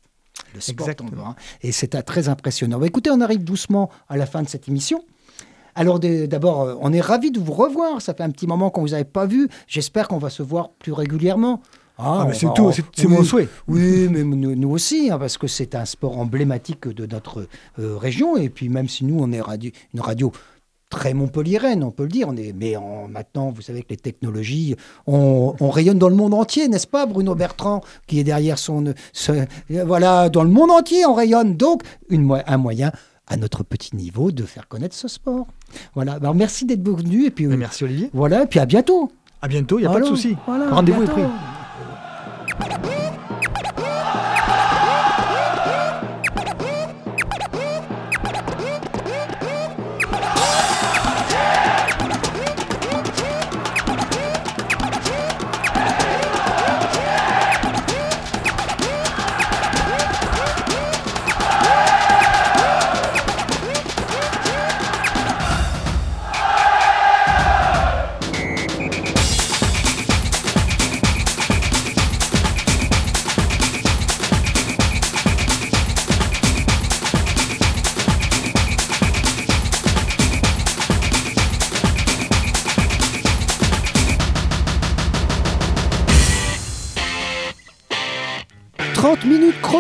Le 0.54 0.60
sport 0.62 0.86
Exactement. 0.88 1.10
tambourin. 1.10 1.36
Et 1.62 1.72
c'était 1.72 2.02
très 2.04 2.30
impressionnant. 2.30 2.78
Bah, 2.80 2.86
écoutez, 2.86 3.10
on 3.10 3.22
arrive 3.22 3.44
doucement 3.44 3.90
à 4.08 4.18
la 4.18 4.26
fin 4.28 4.44
de 4.44 4.48
cette 4.50 4.68
émission. 4.68 5.04
Alors 5.74 6.00
d'abord, 6.00 6.62
euh, 6.62 6.76
on 6.82 6.92
est 6.94 7.02
ravis 7.02 7.32
de 7.32 7.40
vous 7.40 7.54
revoir. 7.54 8.02
Ça 8.02 8.14
fait 8.14 8.24
un 8.24 8.30
petit 8.30 8.46
moment 8.46 8.70
qu'on 8.70 8.82
vous 8.82 8.94
avait 8.94 9.04
pas 9.06 9.26
vu. 9.26 9.48
J'espère 9.68 10.08
qu'on 10.10 10.18
va 10.20 10.30
se 10.30 10.44
voir 10.44 10.70
plus 10.72 10.92
régulièrement. 10.92 11.62
Ah, 11.98 12.24
mais 12.28 12.34
on 12.34 12.38
c'est 12.38 12.46
va- 12.48 12.52
tout, 12.54 12.72
c'est- 12.72 13.08
mon 13.08 13.24
souhait. 13.24 13.48
Oui, 13.68 14.08
mais 14.10 14.24
nous, 14.24 14.56
nous 14.56 14.70
aussi, 14.72 15.10
hein, 15.12 15.20
parce 15.20 15.38
que 15.38 15.48
c'est 15.48 15.76
un 15.76 15.86
sport 15.86 16.18
emblématique 16.20 16.88
de 16.88 17.06
notre 17.06 17.48
euh, 17.80 17.98
région. 17.98 18.38
Et 18.38 18.50
puis 18.50 18.70
même 18.70 18.88
si 18.90 19.06
nous, 19.06 19.18
on 19.20 19.32
est 19.32 19.42
radio- 19.42 19.72
une 19.94 20.02
radio 20.02 20.32
très 20.90 21.14
montpelliéraine, 21.14 21.84
on 21.84 21.92
peut 21.92 22.04
le 22.04 22.10
dire. 22.10 22.28
On 22.28 22.36
est, 22.36 22.54
mais 22.54 22.76
en- 22.76 23.08
maintenant, 23.08 23.52
vous 23.52 23.62
savez 23.62 23.82
que 23.84 23.90
les 23.92 23.98
technologies, 23.98 24.76
on, 25.08 25.56
on 25.60 25.70
rayonne 25.70 26.00
dans 26.00 26.10
le 26.10 26.16
monde 26.16 26.34
entier, 26.34 26.68
n'est-ce 26.68 26.88
pas, 26.88 27.06
Bruno 27.06 27.34
Bertrand, 27.36 27.82
qui 28.08 28.20
est 28.20 28.24
derrière 28.24 28.58
son... 28.60 28.94
ce- 29.14 29.46
voilà, 29.86 30.30
dans 30.30 30.44
le 30.44 30.50
monde 30.50 30.72
entier, 30.72 31.06
on 31.06 31.14
rayonne. 31.14 31.56
Donc, 31.56 31.84
une, 32.10 32.30
un 32.46 32.58
moyen 32.58 32.92
à 33.28 33.38
notre 33.38 33.64
petit 33.64 33.96
niveau 33.96 34.32
de 34.32 34.44
faire 34.44 34.68
connaître 34.68 34.96
ce 34.96 35.08
sport. 35.08 35.48
Voilà, 35.96 36.14
alors 36.14 36.36
merci 36.36 36.66
d'être 36.66 36.84
venu 36.90 37.26
et 37.28 37.32
puis 37.32 37.46
Mais 37.48 37.54
euh, 37.54 37.58
Merci 37.58 37.84
Olivier. 37.86 38.10
voilà, 38.14 38.44
et 38.44 38.48
puis 38.48 38.60
à 38.60 38.66
bientôt. 38.66 39.10
À 39.42 39.48
bientôt, 39.48 39.80
il 39.80 39.84
n'y 39.84 39.88
a 39.88 39.92
pas 39.94 40.02
de 40.02 40.06
souci. 40.06 40.36
voilà, 40.46 40.70
Rendez-vous 40.72 41.04
est 41.04 41.08
pris.« 41.08 41.22